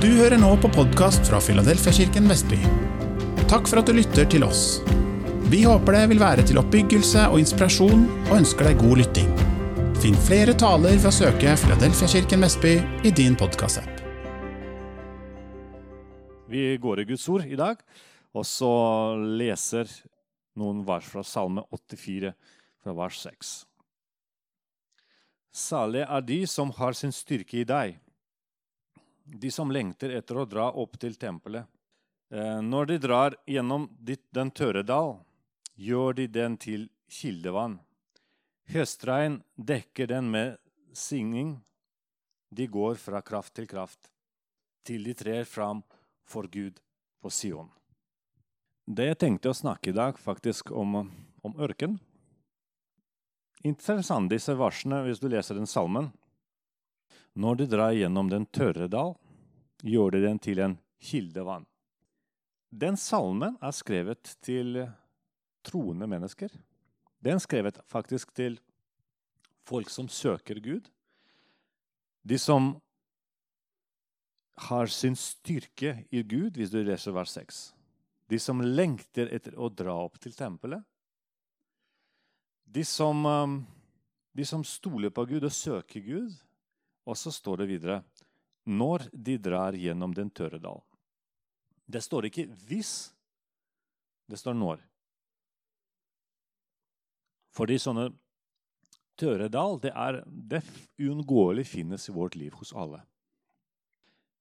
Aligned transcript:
Du 0.00 0.06
hører 0.16 0.40
nå 0.40 0.54
på 0.56 0.68
podkast 0.72 1.26
fra 1.28 1.36
Filadelfiakirken 1.44 2.24
Vestby. 2.30 2.56
Takk 3.50 3.66
for 3.68 3.82
at 3.82 3.90
du 3.90 3.92
lytter 3.92 4.24
til 4.32 4.46
oss. 4.46 4.78
Vi 5.52 5.58
håper 5.68 5.92
det 5.92 6.06
vil 6.14 6.22
være 6.22 6.46
til 6.48 6.56
oppbyggelse 6.56 7.26
og 7.28 7.36
inspirasjon, 7.42 8.06
og 8.30 8.32
ønsker 8.38 8.70
deg 8.70 8.80
god 8.80 9.02
lytting. 9.02 9.28
Finn 10.00 10.16
flere 10.24 10.54
taler 10.56 10.96
ved 10.96 11.10
å 11.10 11.12
søke 11.12 11.52
Filadelfiakirken 11.52 12.40
Vestby 12.46 12.72
i 13.04 13.12
din 13.12 13.36
podkastapp. 13.36 14.00
Vi 16.48 16.64
går 16.80 17.04
i 17.04 17.08
Guds 17.12 17.28
ord 17.28 17.44
i 17.44 17.60
dag, 17.60 17.84
og 18.32 18.48
så 18.48 18.72
leser 19.20 19.84
noen 20.56 20.80
vers 20.88 21.12
fra 21.12 21.28
Salme 21.28 21.68
84, 21.76 22.32
fra 22.80 23.00
vers 23.04 23.20
6. 23.28 23.56
Salig 25.68 26.08
er 26.08 26.30
de 26.32 26.46
som 26.48 26.72
har 26.80 26.96
sin 26.96 27.12
styrke 27.12 27.60
i 27.60 27.68
deg, 27.68 27.99
de 29.32 29.50
som 29.50 29.70
lengter 29.70 30.10
etter 30.16 30.38
å 30.40 30.46
dra 30.48 30.70
opp 30.72 30.98
til 31.00 31.14
tempelet. 31.18 31.66
Eh, 32.30 32.60
når 32.62 32.86
de 32.86 32.98
drar 33.02 33.36
gjennom 33.46 33.88
den 34.00 34.50
tørre 34.50 34.82
dal, 34.86 35.16
gjør 35.74 36.18
de 36.18 36.26
den 36.30 36.56
til 36.60 36.88
kildevann. 37.10 37.78
Høstregn 38.70 39.40
dekker 39.56 40.10
den 40.10 40.30
med 40.30 40.58
singing. 40.94 41.56
De 42.50 42.66
går 42.66 42.98
fra 43.02 43.22
kraft 43.22 43.54
til 43.58 43.66
kraft, 43.70 44.10
til 44.86 45.04
de 45.06 45.14
trer 45.14 45.44
fram 45.46 45.82
for 46.26 46.46
Gud 46.50 46.78
på 47.22 47.30
Sion. 47.30 47.70
Det 48.86 49.06
jeg 49.06 49.18
tenkte 49.22 49.50
å 49.50 49.56
snakke 49.56 49.90
i 49.90 49.96
dag, 49.96 50.18
faktisk 50.18 50.70
om, 50.74 51.10
om 51.46 51.58
ørken. 51.62 51.98
Interessant 53.66 54.30
disse 54.32 54.54
versene 54.58 55.02
hvis 55.04 55.20
du 55.22 55.28
leser 55.30 55.58
den 55.58 55.68
salmen. 55.70 56.10
Når 57.34 57.60
de 57.60 57.66
drar 57.70 57.92
gjennom 57.94 58.30
den 58.30 58.46
tørre 58.46 58.88
dal, 58.90 59.14
gjør 59.82 60.16
de 60.16 60.22
den 60.24 60.40
til 60.42 60.60
en 60.64 60.78
kildevann. 61.00 61.66
Den 62.70 62.96
salmen 62.96 63.56
er 63.62 63.74
skrevet 63.74 64.36
til 64.44 64.84
troende 65.66 66.06
mennesker. 66.10 66.50
Den 67.20 67.38
er 67.38 67.42
skrevet 67.42 67.80
faktisk 67.90 68.32
til 68.34 68.58
folk 69.66 69.90
som 69.90 70.08
søker 70.08 70.60
Gud. 70.62 70.88
De 72.22 72.38
som 72.38 72.74
har 74.68 74.86
sin 74.86 75.16
styrke 75.16 76.04
i 76.10 76.22
Gud, 76.22 76.56
hvis 76.56 76.70
du 76.70 76.82
leser 76.84 77.14
vers 77.16 77.32
6. 77.36 77.60
De 78.30 78.38
som 78.38 78.60
lengter 78.60 79.30
etter 79.32 79.56
å 79.58 79.70
dra 79.72 79.96
opp 80.04 80.20
til 80.20 80.34
tempelet. 80.36 80.82
De 82.70 82.84
som, 82.86 83.24
um, 83.26 83.56
de 84.36 84.44
som 84.46 84.62
stoler 84.64 85.10
på 85.10 85.24
Gud 85.26 85.48
og 85.48 85.54
søker 85.54 86.04
Gud. 86.04 86.36
Og 87.10 87.18
så 87.18 87.32
står 87.34 87.64
det 87.64 87.70
videre 87.72 88.00
når 88.70 89.08
de 89.10 89.34
drar 89.42 89.74
gjennom 89.74 90.14
den 90.14 90.30
tørre 90.30 90.60
dal. 90.62 90.82
Det 91.90 92.02
står 92.04 92.28
ikke 92.28 92.46
'hvis', 92.46 93.10
det 94.30 94.38
står 94.38 94.54
'når'. 94.54 94.84
Fordi 97.50 97.78
sånne 97.82 98.12
tørre 99.18 99.48
dal 99.48 99.80
det 99.82 99.92
er 99.92 100.22
det 100.26 100.62
uunngåelig 101.00 101.66
finnes 101.66 102.08
i 102.08 102.12
vårt 102.12 102.36
liv 102.36 102.52
hos 102.52 102.72
alle. 102.72 103.02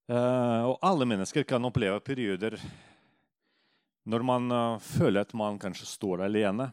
Uh, 0.10 0.74
og 0.74 0.80
alle 0.82 1.06
mennesker 1.06 1.44
kan 1.44 1.66
oppleve 1.66 2.00
perioder 2.02 2.56
når 4.10 4.24
man 4.26 4.52
uh, 4.52 4.80
føler 4.82 5.22
at 5.22 5.34
man 5.34 5.60
kanskje 5.62 5.86
står 5.86 6.24
alene. 6.26 6.72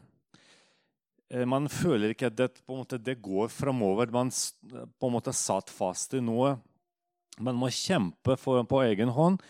Uh, 1.33 1.45
man 1.49 1.69
føler 1.73 2.15
ikke 2.15 2.31
at 2.31 2.39
det, 2.39 2.51
måte, 2.71 2.99
det 3.03 3.19
går 3.25 3.51
framover. 3.53 4.13
Man 4.15 4.31
på 4.31 5.11
en 5.11 5.17
måte 5.17 5.35
satt 5.37 5.73
fast 5.73 6.17
i 6.17 6.23
noe. 6.25 6.57
Man 7.43 7.59
må 7.59 7.71
kjempe 7.75 8.39
for, 8.41 8.63
på 8.65 8.83
egen 8.87 9.13
hånd. 9.13 9.43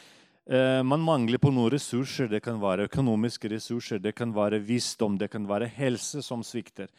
Eh, 0.46 0.82
man 0.82 1.02
mangler 1.02 1.38
på 1.42 1.50
noen 1.50 1.72
ressurser. 1.74 2.28
Det 2.30 2.40
kan 2.42 2.58
være 2.62 2.86
økonomiske 2.86 3.50
ressurser, 3.50 3.98
det 4.02 4.12
kan 4.18 4.32
være 4.34 4.60
visdom, 4.62 5.16
det 5.18 5.28
kan 5.30 5.46
være 5.46 5.70
helse 5.74 6.22
som 6.22 6.42
svikter. 6.46 6.90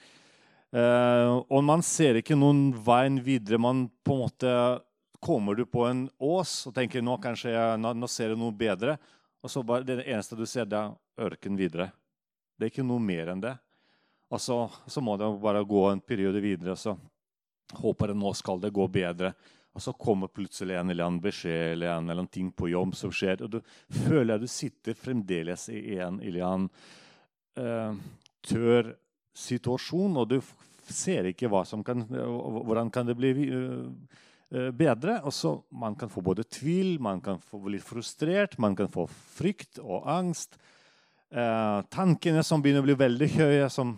og 0.75 1.63
man 1.63 1.81
ser 1.81 2.19
ikke 2.19 2.35
noen 2.35 2.73
veien 2.83 3.21
videre. 3.23 3.59
Man 3.59 3.85
på 4.03 4.15
en 4.15 4.23
måte 4.25 4.51
kommer 5.19 5.55
du 5.55 5.65
på 5.65 5.85
en 5.87 6.09
ås 6.19 6.67
og 6.67 6.75
tenker 6.75 7.01
nå 7.01 7.17
kanskje 7.21 7.53
jeg, 7.53 7.79
nå, 7.81 7.93
nå 7.93 8.09
ser 8.11 8.33
jeg 8.33 8.39
noe 8.39 8.53
bedre, 8.53 8.97
og 9.41 9.51
så 9.51 9.63
bare 9.65 9.85
det 9.87 10.03
eneste 10.05 10.37
du 10.37 10.45
ser, 10.45 10.67
det 10.69 10.77
er 10.77 11.27
ørken 11.27 11.57
videre. 11.57 11.89
Det 12.57 12.67
er 12.67 12.73
ikke 12.73 12.85
noe 12.85 13.01
mer 13.01 13.33
enn 13.33 13.41
det. 13.41 13.55
Og 14.27 14.41
så, 14.43 14.57
så 14.87 15.03
må 15.03 15.15
det 15.19 15.29
bare 15.41 15.63
gå 15.67 15.85
en 15.89 16.03
periode 16.03 16.41
videre, 16.43 16.75
og 16.75 16.81
så 16.81 16.97
håper 17.81 18.11
jeg 18.11 18.19
nå 18.19 18.33
skal 18.35 18.61
det 18.63 18.73
gå 18.75 18.87
bedre. 18.91 19.31
Og 19.77 19.83
så 19.83 19.93
kommer 19.93 20.31
plutselig 20.33 20.75
en 20.75 20.91
eller 20.91 21.05
annen 21.05 21.23
beskjed 21.23 21.73
eller 21.75 21.93
en 21.93 22.07
eller 22.07 22.23
annen 22.23 22.31
ting 22.33 22.51
på 22.51 22.71
jobb 22.71 22.95
som 22.97 23.13
skjer, 23.13 23.43
og 23.45 23.57
du 23.57 23.59
føler 24.07 24.35
at 24.35 24.43
du 24.43 24.49
sitter 24.51 24.97
fremdeles 24.97 25.67
i 25.69 25.99
en 26.01 26.17
eller 26.19 26.47
annen 26.47 26.69
uh, 27.61 27.99
tør 28.47 28.95
situasjon, 29.37 30.17
og 30.17 30.31
du 30.33 30.39
ser 30.87 31.29
ikke 31.29 31.51
kan, 31.85 32.07
hvordan 32.09 32.89
kan 32.89 33.05
det 33.05 33.17
bli 33.19 33.33
uh, 33.51 33.91
Eh, 34.49 34.71
bedre. 34.71 35.21
Og 35.23 35.33
så 35.33 35.63
Man 35.71 35.95
kan 35.95 36.09
få 36.09 36.21
både 36.21 36.43
tvil, 36.43 36.99
man 36.99 37.21
kan 37.21 37.39
få 37.39 37.67
litt 37.67 37.83
frustrert, 37.83 38.57
man 38.57 38.75
kan 38.75 38.87
få 38.87 39.07
frykt 39.07 39.79
og 39.79 40.07
angst. 40.07 40.57
Eh, 41.29 41.81
tankene 41.91 42.43
som 42.43 42.61
begynner 42.61 42.79
å 42.79 42.87
bli 42.87 42.95
veldig 42.95 43.27
høye 43.35 43.69
som, 43.69 43.97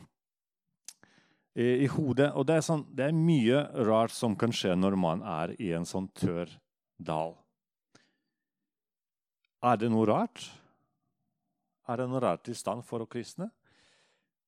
i, 1.55 1.85
i 1.85 1.87
hodet. 1.91 2.31
Og 2.37 2.47
det 2.47 2.59
er, 2.59 2.65
sånn, 2.65 2.85
det 2.95 3.09
er, 3.09 3.15
mye 3.15 3.63
rart 3.87 4.13
som 4.15 4.35
kan 4.39 4.53
skje 4.55 4.75
når 4.77 4.97
man 4.99 5.23
er 5.25 5.55
i 5.61 5.71
en 5.77 5.87
sånn 5.87 6.09
tørr 6.17 6.51
dal. 6.97 7.35
Er 9.65 9.79
det 9.79 9.91
noe 9.91 10.07
rart? 10.07 10.45
Er 11.89 11.99
det 11.99 12.09
noe 12.09 12.21
rart 12.23 12.51
i 12.51 12.57
stand 12.57 12.85
for 12.87 13.03
å 13.03 13.09
kristne? 13.09 13.49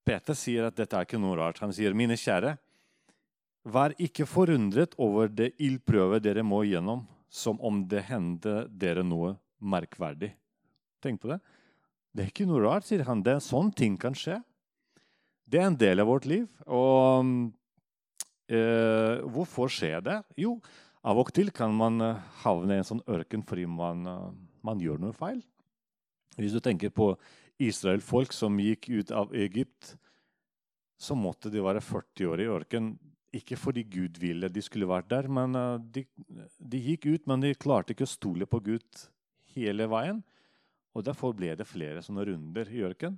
Peter 0.08 0.38
sier 0.38 0.70
at 0.70 0.78
dette 0.78 0.98
er 0.98 1.06
ikke 1.06 1.20
noe 1.22 1.38
rart. 1.38 1.62
Han 1.62 1.74
sier, 1.76 1.96
mine 1.98 2.18
kjære, 2.18 2.56
Vær 3.62 3.94
ikke 4.02 4.26
forundret 4.26 4.96
over 4.98 5.30
det 5.30 5.52
ildprøve 5.62 6.18
dere 6.24 6.42
må 6.42 6.64
gjennom, 6.66 7.04
som 7.30 7.60
om 7.62 7.84
det 7.86 8.08
hendte 8.08 8.66
dere 8.74 9.04
noe 9.06 9.36
merkverdig. 9.62 10.32
Tenk 11.02 11.22
på 11.22 11.30
det. 11.30 11.38
Det 12.12 12.24
er 12.24 12.32
ikke 12.32 12.48
noe 12.50 12.64
rart, 12.64 12.88
sier 12.88 13.06
han. 13.06 13.22
Det 13.22 13.36
er 13.38 13.44
sånn 13.46 13.70
ting 13.72 14.00
kan 14.02 14.18
skje. 14.18 14.40
Det 15.52 15.60
er 15.60 15.68
en 15.68 15.76
del 15.76 16.00
av 16.00 16.08
vårt 16.08 16.28
liv. 16.30 16.46
Og 16.72 17.28
eh, 18.48 19.20
hvorfor 19.36 19.72
skjer 19.72 20.00
det? 20.06 20.22
Jo, 20.40 20.56
av 21.04 21.20
og 21.20 21.34
til 21.36 21.52
kan 21.56 21.74
man 21.76 22.00
eh, 22.06 22.24
havne 22.46 22.78
i 22.78 22.82
en 22.82 22.88
sånn 22.88 23.04
ørken 23.12 23.44
fordi 23.48 23.68
man, 23.68 24.06
eh, 24.08 24.28
man 24.64 24.80
gjør 24.84 25.02
noe 25.04 25.18
feil. 25.18 25.42
Hvis 26.38 26.56
du 26.56 26.62
tenker 26.64 26.94
på 26.96 27.12
Israel-folk 27.62 28.32
som 28.34 28.60
gikk 28.64 28.88
ut 28.94 29.12
av 29.12 29.34
Egypt, 29.36 29.96
så 31.02 31.18
måtte 31.18 31.52
de 31.52 31.64
være 31.64 31.82
40 31.84 32.30
år 32.32 32.44
i 32.44 32.52
ørken 32.56 32.94
ikke 33.36 33.56
fordi 33.56 33.84
Gud 33.88 34.20
ville 34.20 34.50
de 34.52 34.62
skulle 34.64 34.90
vært 34.90 35.10
der, 35.12 35.28
men 35.32 35.56
uh, 35.56 35.80
de, 35.80 36.04
de, 36.60 36.80
gikk 36.84 37.08
ut, 37.08 37.28
men 37.32 37.44
de 37.44 37.54
klarte 37.56 37.96
ikke 37.96 38.04
å 38.04 38.12
stole 38.12 38.48
på 38.50 38.60
Gud 38.66 39.06
hele 39.56 39.88
veien. 39.92 40.20
Og 40.92 41.06
Derfor 41.08 41.32
ble 41.36 41.54
det 41.56 41.70
flere 41.70 42.04
sånne 42.04 42.26
runder 42.28 42.68
i 42.68 42.84
ørken. 42.84 43.16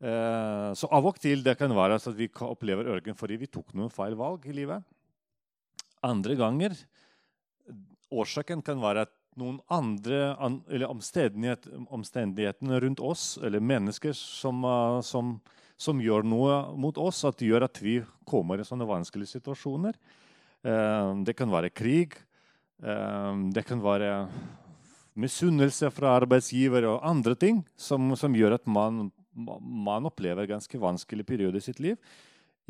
Uh, 0.00 0.72
så 0.72 0.88
av 0.88 1.10
og 1.10 1.18
til 1.20 1.42
det 1.44 1.58
kan 1.60 1.72
være 1.76 1.98
at 2.00 2.16
vi 2.16 2.30
opplever 2.46 2.88
ørken 2.88 3.18
fordi 3.18 3.36
vi 3.42 3.50
tok 3.52 3.74
noen 3.76 3.92
feil 3.92 4.16
valg 4.16 4.46
i 4.48 4.56
livet. 4.56 4.84
Andre 6.06 6.36
ganger 6.40 6.76
årsaken 8.10 8.64
kan 8.64 8.80
være 8.80 9.04
at 9.06 9.16
noen 9.38 9.60
andre 9.70 10.32
eller 10.40 10.88
omstendighet, 10.88 11.68
omstendighetene 11.92 12.80
rundt 12.82 13.02
oss 13.04 13.34
eller 13.44 13.62
mennesker 13.62 14.16
som, 14.16 14.64
uh, 14.64 15.00
som 15.04 15.38
som 15.80 16.00
gjør 16.02 16.26
noe 16.28 16.56
mot 16.76 16.96
oss, 17.00 17.22
at 17.24 17.40
gjør 17.40 17.64
at 17.64 17.78
vi 17.80 18.00
kommer 18.28 18.60
i 18.60 18.66
sånne 18.68 18.88
vanskelige 18.88 19.38
situasjoner. 19.38 19.96
Eh, 20.60 21.12
det 21.24 21.34
kan 21.38 21.52
være 21.52 21.72
krig. 21.72 22.18
Eh, 22.84 23.30
det 23.54 23.64
kan 23.68 23.80
være 23.80 24.28
misunnelse 25.20 25.88
fra 25.92 26.12
arbeidsgiver 26.18 26.86
og 26.90 27.06
andre 27.06 27.34
ting 27.36 27.62
som, 27.80 28.12
som 28.16 28.36
gjør 28.36 28.58
at 28.58 28.68
man, 28.68 29.08
man 29.60 30.08
opplever 30.08 30.48
ganske 30.50 30.80
vanskelige 30.80 31.28
perioder 31.28 31.60
i 31.60 31.64
sitt 31.64 31.80
liv. 31.80 31.96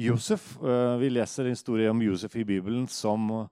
Josef, 0.00 0.56
eh, 0.62 0.96
Vi 0.98 1.10
leser 1.10 1.44
en 1.44 1.56
historie 1.56 1.90
om 1.90 2.02
Josef 2.02 2.36
i 2.36 2.44
Bibelen 2.44 2.86
som, 2.88 3.48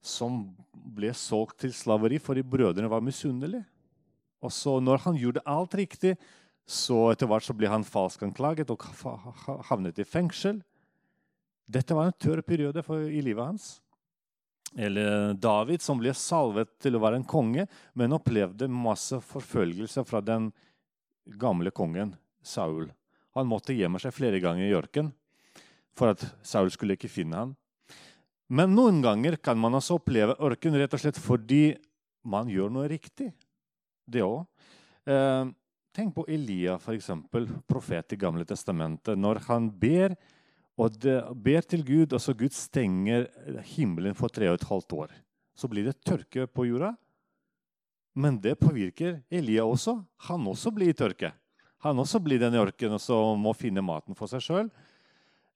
som 0.00 0.44
ble 0.72 1.10
solgt 1.14 1.58
til 1.64 1.72
slaveri 1.74 2.20
fordi 2.22 2.42
brødrene 2.42 2.90
var 2.90 3.02
misunnelige. 3.02 3.64
Og 4.42 4.52
så 4.54 4.78
når 4.80 5.02
han 5.02 5.18
gjorde 5.18 5.42
alt 5.46 5.74
riktig, 5.74 6.14
så 6.68 7.08
etter 7.10 7.26
hvert 7.26 7.46
så 7.46 7.56
ble 7.56 7.70
han 7.72 7.86
falskanklaget 7.86 8.70
og 8.70 8.84
havnet 9.70 9.98
i 9.98 10.06
fengsel. 10.06 10.60
Dette 11.66 11.96
var 11.96 12.08
en 12.08 12.16
tørr 12.20 12.42
periode 12.46 12.84
for, 12.84 13.08
i 13.08 13.22
livet 13.24 13.44
hans. 13.44 13.80
Eller 14.76 15.32
David, 15.34 15.80
som 15.82 15.98
ble 15.98 16.12
salvet 16.14 16.70
til 16.82 16.94
å 16.94 17.02
være 17.02 17.18
en 17.22 17.26
konge, 17.26 17.64
men 17.96 18.14
opplevde 18.14 18.68
masse 18.68 19.16
forfølgelse 19.24 20.04
fra 20.06 20.20
den 20.20 20.50
gamle 21.40 21.72
kongen 21.74 22.14
Saul. 22.48 22.88
Han 23.36 23.48
måtte 23.48 23.76
gjemme 23.76 24.00
seg 24.02 24.14
flere 24.16 24.40
ganger 24.42 24.66
i 24.66 24.76
ørken 24.76 25.12
for 25.98 26.14
at 26.14 26.24
Saul 26.46 26.70
skulle 26.72 26.96
ikke 26.98 27.10
finne 27.10 27.42
ham. 27.42 27.56
Men 28.48 28.72
noen 28.72 29.02
ganger 29.04 29.36
kan 29.42 29.58
man 29.60 29.76
også 29.76 29.98
oppleve 29.98 30.38
ørken 30.40 30.76
rett 30.78 30.94
og 30.96 31.02
slett 31.02 31.20
fordi 31.20 31.76
man 32.28 32.48
gjør 32.50 32.72
noe 32.72 32.88
riktig. 32.88 33.28
Det 34.08 34.24
òg. 34.24 34.46
Eh, 35.08 35.50
tenk 35.96 36.14
på 36.16 36.24
Elia, 36.32 36.78
f.eks., 36.80 37.10
profet 37.68 38.16
i 38.16 38.20
Gamle 38.20 38.46
testamentet. 38.48 39.18
Når 39.20 39.42
han 39.48 39.68
ber, 39.68 40.16
det, 40.96 41.18
ber 41.34 41.68
til 41.68 41.84
Gud, 41.84 42.14
og 42.16 42.22
så 42.22 42.32
Gud 42.36 42.56
stenger 42.56 43.28
himmelen 43.74 44.16
for 44.16 44.32
tre 44.32 44.48
og 44.48 44.60
et 44.60 44.68
halvt 44.70 44.96
år, 44.96 45.12
så 45.58 45.68
blir 45.68 45.88
det 45.88 45.98
tørke 46.06 46.46
på 46.48 46.68
jorda. 46.70 46.94
Men 48.18 48.38
det 48.42 48.56
påvirker 48.58 49.20
Elia 49.30 49.66
også. 49.68 49.98
Han 50.30 50.46
også 50.48 50.72
blir 50.74 50.90
i 50.90 50.96
tørke. 50.96 51.34
Han 51.86 52.02
også 52.02 52.20
blir 52.22 52.40
den 52.42 52.56
ørkenen 52.58 53.02
og 53.14 53.36
må 53.38 53.54
finne 53.54 53.84
maten 53.84 54.16
for 54.18 54.30
seg 54.30 54.42
sjøl. 54.42 54.70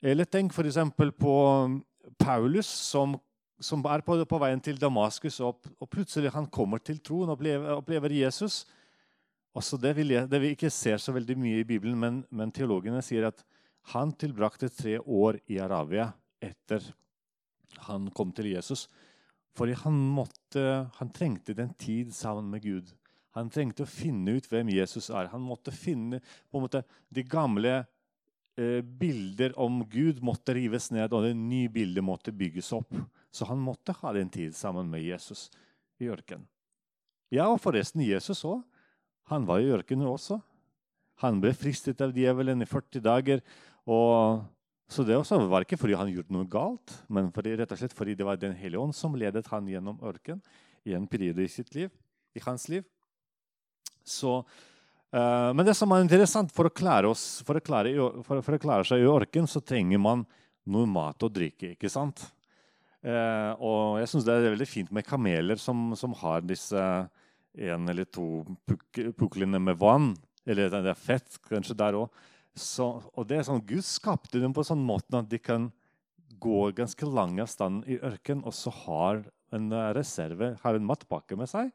Eller 0.02 0.26
tenk 0.26 0.54
f.eks. 0.54 0.78
på 1.18 1.34
Paulus, 2.18 2.66
som, 2.66 3.16
som 3.62 3.82
er 3.90 4.02
på, 4.06 4.16
på, 4.26 4.40
veien 4.42 4.62
til 4.62 4.78
Damaskus, 4.78 5.40
og, 5.42 5.62
og, 5.78 5.88
plutselig 5.90 6.32
han 6.34 6.48
kommer 6.50 6.82
til 6.82 6.98
troen 7.02 7.30
og 7.30 7.36
opplever, 7.36 7.76
opplever 7.78 8.16
Jesus. 8.18 8.64
Også 9.54 9.78
det, 9.78 9.94
jeg, 10.02 10.26
det 10.30 10.40
vi 10.42 10.54
ikke 10.56 10.70
ser 10.72 10.98
så 11.02 11.14
veldig 11.14 11.36
mye 11.38 11.62
i 11.62 11.68
Bibelen, 11.68 11.98
men, 11.98 12.22
men 12.30 12.54
teologene 12.54 13.02
sier 13.04 13.28
at 13.30 13.44
han 13.92 14.14
tilbrakte 14.14 14.70
tre 14.70 14.98
år 15.00 15.40
i 15.50 15.58
Arabia 15.62 16.08
etter 16.42 16.84
han 17.86 18.08
kom 18.14 18.30
til 18.34 18.52
Jesus. 18.52 18.86
Fordi 19.58 19.74
han, 19.82 19.96
måtte, 20.16 20.62
han 20.96 21.10
trengte 21.12 21.54
den 21.56 21.74
tid 21.78 22.12
sammen 22.16 22.48
med 22.50 22.62
Gud. 22.64 22.92
Han 23.36 23.50
trengte 23.52 23.86
å 23.86 23.88
finne 23.88 24.36
ut 24.36 24.46
hvem 24.50 24.70
Jesus 24.74 25.08
er. 25.10 25.30
Han 25.32 25.44
måtte 25.44 25.72
finne 25.74 26.20
på 26.50 26.58
en 26.58 26.66
måte, 26.66 26.82
De 27.08 27.24
gamle 27.24 27.82
eh, 28.56 28.80
bilder 28.82 29.56
om 29.60 29.82
Gud 29.88 30.22
måtte 30.24 30.54
rives 30.56 30.90
ned, 30.92 31.12
og 31.12 31.24
det 31.24 31.34
nye 31.36 31.70
bildet 31.72 32.04
måtte 32.04 32.32
bygges 32.32 32.72
opp. 32.76 32.92
Så 33.32 33.48
han 33.48 33.60
måtte 33.62 33.96
ha 34.02 34.12
den 34.12 34.28
tid 34.32 34.56
sammen 34.56 34.90
med 34.92 35.04
Jesus 35.04 35.48
i 36.00 36.10
ørkenen. 36.12 36.48
Ja, 37.32 37.48
og 37.48 37.62
forresten 37.64 38.04
Jesus 38.04 38.44
òg. 38.44 38.60
Han 39.32 39.46
var 39.48 39.62
i 39.62 39.70
ørkenen 39.72 40.10
også. 40.10 40.42
Han 41.22 41.38
ble 41.40 41.54
fristet 41.56 42.02
av 42.04 42.12
djevelen 42.12 42.60
i 42.60 42.68
40 42.68 43.00
dager. 43.00 43.40
og 43.86 44.42
så 44.92 45.06
det 45.08 45.16
også 45.16 45.38
var 45.48 45.64
ikke 45.64 45.78
fordi 45.80 45.96
han 45.96 46.10
gjorde 46.12 46.34
noe 46.34 46.44
galt, 46.50 46.92
men 47.08 47.30
fordi, 47.32 47.54
rett 47.56 47.70
og 47.72 47.78
slett 47.80 47.94
fordi 47.96 48.12
det 48.18 48.26
var 48.28 48.36
Den 48.36 48.52
hellige 48.52 48.82
ånd 48.82 48.92
som 48.92 49.14
ledet 49.16 49.46
han 49.48 49.68
gjennom 49.70 50.02
ørken 50.04 50.42
i 50.84 50.92
en 50.92 51.06
periode 51.08 51.40
i 51.40 51.48
sitt 51.48 51.72
liv, 51.74 51.88
i 52.36 52.42
hans 52.44 52.68
liv. 52.68 52.84
Så, 54.04 54.38
uh, 55.14 55.50
men 55.54 55.66
det 55.66 55.76
som 55.78 55.92
er 55.94 56.04
interessant, 56.04 56.52
for 56.54 56.68
å 56.68 56.74
klare, 56.74 57.10
oss, 57.10 57.42
for 57.46 57.58
å 57.58 57.64
klare, 57.64 57.94
for, 58.26 58.42
for 58.44 58.56
å 58.56 58.62
klare 58.62 58.86
seg 58.88 59.02
i 59.02 59.10
ørken, 59.10 59.48
så 59.50 59.62
trenger 59.64 60.02
man 60.02 60.26
noe 60.70 60.88
mat 60.88 61.22
og 61.26 61.34
drikke. 61.34 61.74
ikke 61.74 61.90
sant? 61.92 62.24
Uh, 63.02 63.52
og 63.58 63.98
jeg 63.98 64.12
syns 64.12 64.26
det 64.26 64.34
er 64.36 64.52
veldig 64.52 64.68
fint 64.70 64.92
med 64.94 65.06
kameler 65.06 65.58
som, 65.58 65.90
som 65.98 66.14
har 66.20 66.44
disse 66.46 66.82
en 67.52 67.88
eller 67.90 68.06
to 68.06 68.44
puk 68.64 69.00
puklene 69.18 69.58
med 69.60 69.80
vann. 69.80 70.12
Eller 70.46 70.70
det 70.72 70.90
er 70.90 70.98
fett 70.98 71.38
kanskje 71.48 71.76
der 71.78 71.98
òg. 71.98 72.08
og 73.14 73.26
det 73.26 73.38
er 73.38 73.46
sånn, 73.46 73.62
Gud 73.66 73.84
skapte 73.86 74.40
dem 74.40 74.54
på 74.54 74.64
sånn 74.66 74.82
måte 74.86 75.18
at 75.18 75.30
de 75.30 75.38
kan 75.38 75.70
gå 76.42 76.70
ganske 76.74 77.06
lang 77.06 77.38
avstand 77.40 77.86
i 77.86 77.98
ørkenen, 78.02 78.44
og 78.44 78.54
så 78.56 78.72
har 78.84 79.22
en 79.54 79.68
reserve, 79.94 80.56
har 80.62 80.74
en 80.74 80.86
matpakke 80.86 81.36
med 81.38 81.50
seg. 81.50 81.70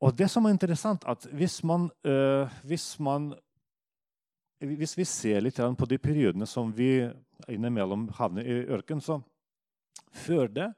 Og 0.00 0.14
det 0.16 0.30
som 0.32 0.46
er 0.46 0.54
interessant, 0.54 1.04
at 1.04 1.26
hvis 1.36 1.58
man, 1.66 1.90
øh, 2.08 2.48
hvis, 2.64 2.94
man 3.00 3.34
hvis 4.58 4.96
vi 4.96 5.04
ser 5.04 5.42
litt 5.44 5.60
på 5.60 5.88
de 5.88 5.98
periodene 5.98 6.48
som 6.48 6.72
vi 6.72 7.10
innimellom 7.48 8.08
havner 8.16 8.46
i 8.46 8.62
ørkenen, 8.72 9.04
så 9.04 9.20
før 10.12 10.48
det 10.48 10.70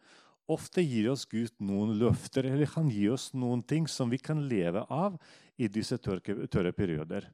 ofte 0.51 0.83
gir 0.83 1.13
oss 1.13 1.25
Gud 1.31 1.55
noen 1.63 1.95
løfter, 2.01 2.49
eller 2.51 2.71
han 2.75 2.91
gir 2.91 3.15
oss 3.15 3.31
noen 3.35 3.63
ting 3.63 3.87
som 3.89 4.11
vi 4.11 4.19
kan 4.19 4.43
leve 4.49 4.83
av 4.91 5.17
i 5.57 5.69
disse 5.71 5.97
tørke, 6.03 6.47
tørre 6.51 6.73
perioder. 6.75 7.31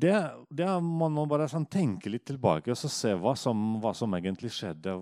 Det, 0.00 0.14
det, 0.48 0.68
må 0.82 1.08
man 1.10 1.28
bare 1.28 1.48
sånn 1.50 1.66
tenke 1.66 2.10
litt 2.10 2.24
tilbake 2.30 2.72
og 2.72 2.78
se 2.78 3.14
hva 3.18 3.34
som, 3.36 3.80
hva 3.82 3.92
som, 3.96 4.14
egentlig 4.16 4.52
skjedde. 4.54 4.96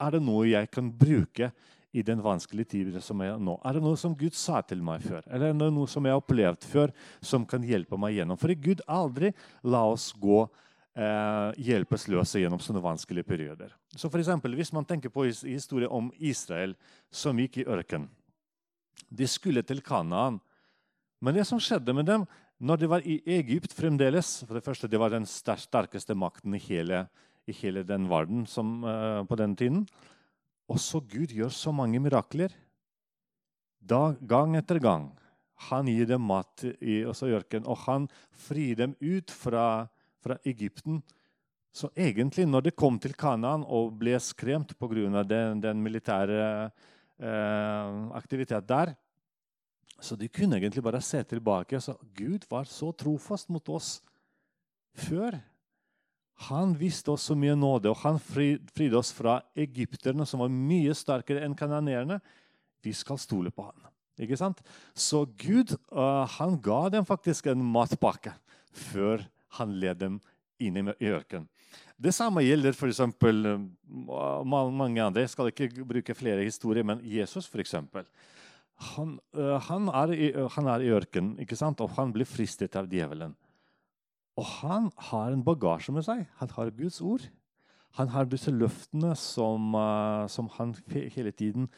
Er 0.00 0.14
det 0.14 0.22
noe 0.24 0.46
jeg 0.48 0.70
kan 0.72 0.90
bruke 0.90 1.50
i 1.94 2.02
den 2.02 2.22
vanskelige 2.22 2.72
tiden 2.72 3.02
som 3.02 3.22
er 3.22 3.38
nå? 3.38 3.54
Er 3.62 3.76
det 3.76 3.84
noe 3.84 3.98
som 4.00 4.16
Gud 4.18 4.34
sa 4.34 4.60
til 4.66 4.82
meg 4.82 5.04
før? 5.06 5.22
Eller 5.30 5.52
er 5.52 5.56
det 5.58 5.70
noe 5.70 5.90
som 5.90 6.04
jeg 6.04 6.14
har 6.14 6.22
opplevd 6.22 6.66
før, 6.66 6.92
som 7.22 7.46
kan 7.46 7.62
hjelpe 7.62 7.98
meg 8.00 8.16
gjennom? 8.16 8.40
For 8.40 8.50
Gud 8.58 8.82
aldri 8.90 9.30
la 9.62 9.84
oss 9.92 10.08
gå 10.18 10.40
eh, 10.42 11.50
hjelpeløse 11.68 12.42
gjennom 12.42 12.62
sånne 12.62 12.82
vanskelige 12.82 13.28
perioder. 13.28 13.74
Så 13.94 14.10
for 14.10 14.18
eksempel, 14.18 14.56
Hvis 14.58 14.72
man 14.72 14.84
tenker 14.84 15.08
på 15.08 15.28
historien 15.46 15.90
om 15.90 16.10
Israel 16.18 16.74
som 17.10 17.38
gikk 17.38 17.58
i 17.58 17.66
ørken 17.66 18.08
De 19.08 19.26
skulle 19.26 19.62
til 19.62 19.80
Kanaan. 19.80 20.40
Men 21.20 21.34
det 21.34 21.46
som 21.46 21.58
skjedde 21.58 21.94
med 21.94 22.06
dem 22.06 22.26
når 22.60 22.76
de 22.80 22.88
var 22.88 23.02
i 23.04 23.20
Egypt 23.26 23.74
fremdeles 23.74 24.44
for 24.46 24.54
det 24.54 24.64
første, 24.64 24.88
Det 24.88 24.98
var 24.98 25.10
den 25.10 25.26
sterkeste 25.26 26.14
makten 26.14 26.54
i 26.54 26.58
hele, 26.58 27.08
i 27.46 27.52
hele 27.52 27.82
den 27.82 28.08
verden 28.08 28.46
som, 28.46 28.84
eh, 28.84 29.24
på 29.24 29.36
den 29.36 29.56
tiden. 29.56 29.86
Også 30.70 31.00
Gud 31.00 31.32
gjør 31.34 31.52
så 31.52 31.72
mange 31.72 32.00
mirakler. 32.00 32.52
Da, 33.84 34.14
gang 34.20 34.56
etter 34.56 34.80
gang. 34.80 35.10
Han 35.70 35.86
gir 35.86 36.08
dem 36.08 36.24
mat 36.26 36.64
i, 36.80 37.04
ørkenen, 37.04 37.66
og 37.68 37.84
han 37.84 38.08
frir 38.32 38.74
dem 38.80 38.96
ut 39.00 39.30
fra 39.30 39.86
fra 40.24 40.38
Egypten. 40.48 41.02
Så 41.74 41.90
egentlig, 41.96 42.46
når 42.46 42.68
de 42.68 42.74
kom 42.76 42.98
til 43.02 43.16
Kanaan 43.18 43.64
og 43.66 43.96
ble 43.98 44.16
skremt 44.22 44.76
pga. 44.78 45.24
Den, 45.26 45.60
den 45.62 45.82
militære 45.82 46.44
eh, 47.18 47.96
aktivitet 48.14 48.68
der, 48.68 48.94
så 50.00 50.16
de 50.18 50.28
kunne 50.28 50.58
egentlig 50.58 50.82
bare 50.84 51.02
se 51.02 51.22
tilbake. 51.22 51.80
Så 51.80 51.96
Gud 52.16 52.46
var 52.50 52.70
så 52.70 52.92
trofast 52.92 53.50
mot 53.50 53.68
oss 53.68 53.98
før. 54.94 55.36
Han 56.50 56.74
viste 56.76 57.12
oss 57.14 57.28
så 57.30 57.36
mye 57.38 57.54
nåde, 57.56 57.92
og 57.92 58.00
han 58.02 58.18
fridde 58.18 58.98
oss 58.98 59.12
fra 59.14 59.38
egypterne, 59.56 60.26
som 60.26 60.42
var 60.42 60.50
mye 60.50 60.94
sterkere 60.96 61.44
enn 61.46 61.54
kananeerne. 61.56 62.18
Vi 62.84 62.92
skal 62.96 63.20
stole 63.22 63.52
på 63.54 63.68
han. 63.68 63.90
Ikke 64.20 64.38
sant? 64.38 64.60
Så 64.94 65.24
Gud 65.40 65.74
uh, 65.90 66.26
han 66.36 66.58
ga 66.62 66.88
dem 66.94 67.06
faktisk 67.06 67.48
en 67.50 67.62
matpakke 67.74 68.34
før 68.74 69.24
han 69.58 69.74
led 69.78 70.02
dem 70.02 70.20
inn 70.62 70.78
i 70.78 71.10
ørkenen. 71.10 71.48
Det 71.94 72.12
samme 72.14 72.42
gjelder 72.42 72.74
f.eks. 72.74 73.00
Uh, 73.22 74.42
mange 74.44 75.02
andre. 75.02 75.24
Jeg 75.24 75.32
skal 75.32 75.50
ikke 75.50 75.86
bruke 75.86 76.16
flere 76.18 76.46
historier, 76.46 76.86
men 76.86 77.02
Jesus 77.06 77.46
f.eks. 77.46 77.76
Han, 78.94 79.16
uh, 79.38 79.56
han, 79.68 79.88
er 80.02 80.14
i, 80.14 80.30
uh, 80.34 80.58
i 80.82 80.92
ørkenen, 80.94 81.38
og 81.78 81.90
han 81.96 82.14
blir 82.14 82.28
fristet 82.28 82.76
av 82.78 82.90
djevelen. 82.90 83.34
Og 84.40 84.46
han 84.60 84.90
har 85.10 85.32
en 85.32 85.44
bagasje 85.46 85.94
med 85.94 86.06
seg. 86.06 86.24
Han 86.40 86.52
har 86.56 86.72
Guds 86.74 87.00
ord. 87.04 87.26
Han 87.98 88.10
har 88.10 88.26
disse 88.26 88.50
løftene 88.50 89.12
som, 89.18 89.74
uh, 89.78 90.26
som 90.26 90.48
han 90.56 90.74
hele 90.90 91.30
tiden 91.30 91.68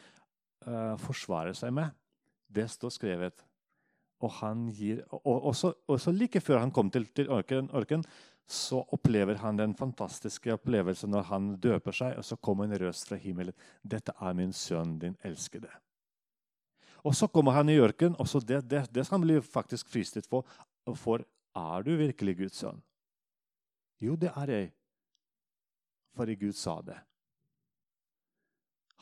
uh, 0.65 0.95
forsvarer 1.01 1.53
seg 1.57 1.75
med. 1.77 1.93
Det 2.49 2.65
står 2.73 2.95
skrevet. 2.95 3.45
Og, 4.25 4.33
gir, 4.73 5.03
og 5.13 5.51
også, 5.51 5.75
også, 5.85 6.11
like 6.11 6.41
før 6.41 6.63
han 6.63 6.73
kom 6.73 6.89
til, 6.89 7.05
til 7.13 7.29
ørken, 7.29 7.69
ørken, 7.69 8.05
så 8.49 8.79
opplever 8.95 9.37
han 9.43 9.59
den 9.59 9.75
fantastiske 9.77 10.55
opplevelsen 10.55 11.11
når 11.13 11.27
han 11.29 11.49
døper 11.61 11.93
seg, 11.93 12.15
og 12.17 12.25
så 12.25 12.37
kommer 12.41 12.65
en 12.65 12.79
røst 12.81 13.09
fra 13.09 13.19
himmelen. 13.21 13.53
'Dette 13.83 14.15
er 14.17 14.33
min 14.33 14.53
sønn, 14.53 14.97
din 14.99 15.17
elskede'. 15.21 15.69
Og 17.03 17.13
så 17.15 17.27
kommer 17.27 17.51
han 17.51 17.69
i 17.69 17.77
ørken, 17.77 18.15
og 18.17 18.27
det, 18.47 18.63
det, 18.71 18.87
det 18.89 19.05
skal 19.05 19.19
han 19.19 19.27
bli 19.27 19.41
faktisk 19.41 19.89
fristet 19.89 20.25
for. 20.25 20.47
For 20.95 21.21
er 21.57 21.85
du 21.85 21.95
virkelig 21.97 22.37
Guds 22.37 22.61
sønn? 22.61 22.81
Jo, 24.01 24.15
det 24.15 24.31
er 24.35 24.53
jeg. 24.53 24.71
Fordi 26.17 26.35
Gud 26.37 26.57
sa 26.57 26.79
det. 26.85 26.97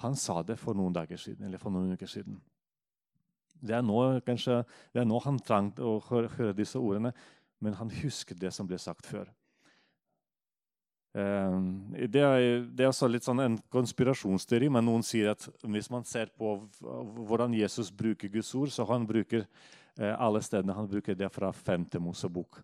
Han 0.03 0.15
sa 0.19 0.41
det 0.43 0.57
for 0.59 0.75
noen 0.75 0.95
dager 0.95 1.19
siden, 1.19 1.45
eller 1.47 1.59
for 1.59 1.71
noen 1.71 1.95
uker 1.95 2.09
siden. 2.11 2.39
Det 3.55 3.77
er 3.77 3.83
nå, 3.85 3.99
kanskje, 4.27 4.59
det 4.93 5.01
er 5.01 5.07
nå 5.07 5.19
han 5.23 5.39
trengte 5.39 5.83
å 5.85 5.97
høre, 6.09 6.29
høre, 6.35 6.55
disse 6.57 6.79
ordene, 6.79 7.13
men 7.63 7.77
han 7.79 7.91
husket 8.01 8.39
det 8.41 8.51
som 8.53 8.67
ble 8.67 8.79
sagt 8.81 9.07
før. 9.07 9.29
Um, 11.15 11.95
det, 11.95 12.19
er, 12.19 12.65
det 12.75 12.83
er 12.83 12.91
også 12.91 13.07
litt 13.07 13.23
sånn 13.23 13.39
en 13.39 13.55
konspirasjonsteori, 13.71 14.67
men 14.67 14.83
noen 14.83 15.05
sier 15.07 15.31
at 15.31 15.45
hvis 15.63 15.87
man 15.93 16.03
ser 16.03 16.33
på 16.35 16.57
hvordan 16.81 17.55
Jesus 17.55 17.93
bruker 17.95 18.33
Guds 18.33 18.51
ord, 18.59 18.73
så 18.75 18.83
han 18.89 19.07
bruker 19.07 19.47
alle 19.95 20.41
stedene 20.43 20.75
han 20.75 20.89
bruker 20.91 21.15
det 21.15 21.29
fra 21.31 21.51
5. 21.55 21.85
Mosebok. 22.03 22.59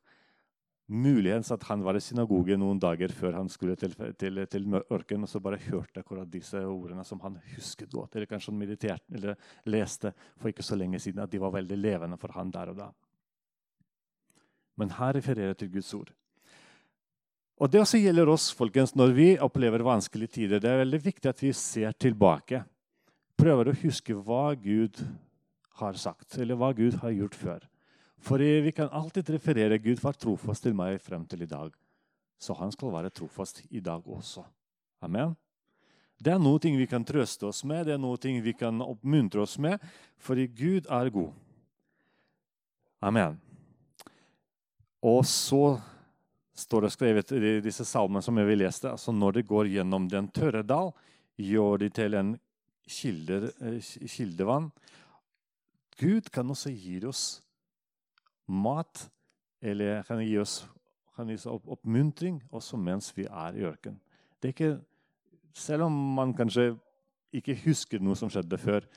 Muligens 0.92 1.52
at 1.56 1.64
han 1.70 1.84
var 1.86 1.96
i 1.96 2.02
synagogen 2.04 2.60
noen 2.60 2.80
dager 2.82 3.14
før 3.16 3.38
han 3.38 3.48
skulle 3.50 3.78
til, 3.80 3.94
til, 4.20 4.42
til 4.52 4.66
ørkenen, 4.82 5.24
og 5.24 5.30
så 5.32 5.40
bare 5.40 5.62
hørte 5.64 6.02
akkurat 6.02 6.28
disse 6.28 6.60
ordene 6.68 7.06
som 7.08 7.22
han 7.24 7.38
husket 7.54 7.94
godt, 7.94 8.18
eller 8.18 8.28
kanskje 8.28 8.52
han 8.52 8.60
mediterte 8.60 9.16
eller 9.16 9.38
leste 9.72 10.12
for 10.36 10.52
ikke 10.52 10.66
så 10.68 10.76
lenge 10.76 11.00
siden, 11.00 11.24
at 11.24 11.32
de 11.32 11.40
var 11.40 11.54
veldig 11.56 11.78
levende 11.80 12.20
for 12.20 12.36
han 12.36 12.52
der 12.52 12.74
og 12.74 12.82
da. 12.82 12.90
Men 14.76 14.92
her 14.98 15.16
refererer 15.16 15.54
jeg 15.54 15.62
til 15.62 15.72
Guds 15.78 15.94
ord. 15.96 16.12
Og 17.62 17.70
Det 17.72 17.80
også 17.80 18.02
gjelder 18.02 18.28
oss 18.34 18.50
folkens, 18.58 18.96
når 18.98 19.16
vi 19.16 19.30
opplever 19.38 19.84
vanskelige 19.86 20.36
tider. 20.42 20.60
Det 20.60 20.70
er 20.70 20.82
veldig 20.82 21.00
viktig 21.04 21.30
at 21.30 21.44
vi 21.44 21.54
ser 21.54 21.92
tilbake. 21.94 22.66
prøver 23.38 23.72
å 23.72 23.80
huske 23.80 24.14
hva 24.14 24.54
Gud 24.54 25.00
har 25.82 26.00
sagt, 26.00 26.38
eller 26.38 26.58
hva 26.58 26.72
Gud 26.78 27.00
har 27.02 27.14
gjort 27.14 27.38
før. 27.38 27.68
For 28.22 28.38
vi 28.38 28.72
kan 28.72 28.90
alltid 28.94 29.30
referere 29.34 29.82
Gud 29.82 30.02
var 30.02 30.14
trofast 30.14 30.64
til 30.64 30.76
meg 30.78 31.02
frem 31.02 31.26
til 31.26 31.42
i 31.42 31.50
dag. 31.50 31.74
Så 32.42 32.54
han 32.58 32.72
skal 32.74 32.94
være 32.94 33.14
trofast 33.14 33.64
i 33.70 33.82
dag 33.82 34.06
også. 34.06 34.44
Amen. 35.02 35.36
Det 36.22 36.34
er 36.34 36.42
noe 36.42 36.60
vi 36.62 36.86
kan 36.86 37.06
trøste 37.06 37.48
oss 37.50 37.64
med, 37.66 37.88
det 37.88 37.96
er 37.96 38.02
noe 38.02 38.18
vi 38.18 38.54
kan 38.54 38.82
oppmuntre 38.82 39.42
oss 39.42 39.58
med, 39.58 39.82
fordi 40.22 40.46
Gud 40.48 40.86
er 40.86 41.10
god. 41.10 41.32
Amen. 43.02 43.40
Og 45.02 45.26
så 45.26 45.82
står 46.54 46.86
det 46.86 46.92
skrevet 46.94 47.32
i 47.34 47.56
disse 47.66 47.86
salmene 47.90 48.22
som 48.22 48.38
vi 48.38 48.56
leste, 48.56 48.92
altså 48.92 49.12
når 49.12 49.40
det 49.40 49.48
går 49.50 49.72
gjennom 49.74 50.06
den 50.10 50.30
tørre 50.30 50.62
dal, 50.62 50.92
gjør 51.42 51.82
de 51.82 51.90
til 51.90 52.14
en 52.20 52.36
kilder, 52.86 53.50
eh, 53.66 53.82
kildevann. 53.82 54.70
Gud 56.00 56.30
kan 56.34 56.50
også 56.50 56.72
gi 56.72 57.00
oss 57.06 57.42
mat, 58.48 59.10
eller 59.62 60.04
kan 60.08 60.22
gi 60.24 60.38
oss, 60.42 60.62
kan 61.16 61.30
gi 61.30 61.38
oss 61.40 61.48
oppmuntring 61.48 62.42
også 62.52 62.80
mens 62.80 63.12
vi 63.18 63.28
er 63.28 63.58
i 63.58 63.66
ørkenen. 63.68 64.00
Selv 65.54 65.88
om 65.90 65.98
man 66.16 66.34
kanskje 66.34 66.72
ikke 67.36 67.58
husker 67.66 68.02
noe 68.04 68.16
som 68.20 68.32
skjedde 68.32 68.58
før, 68.60 68.88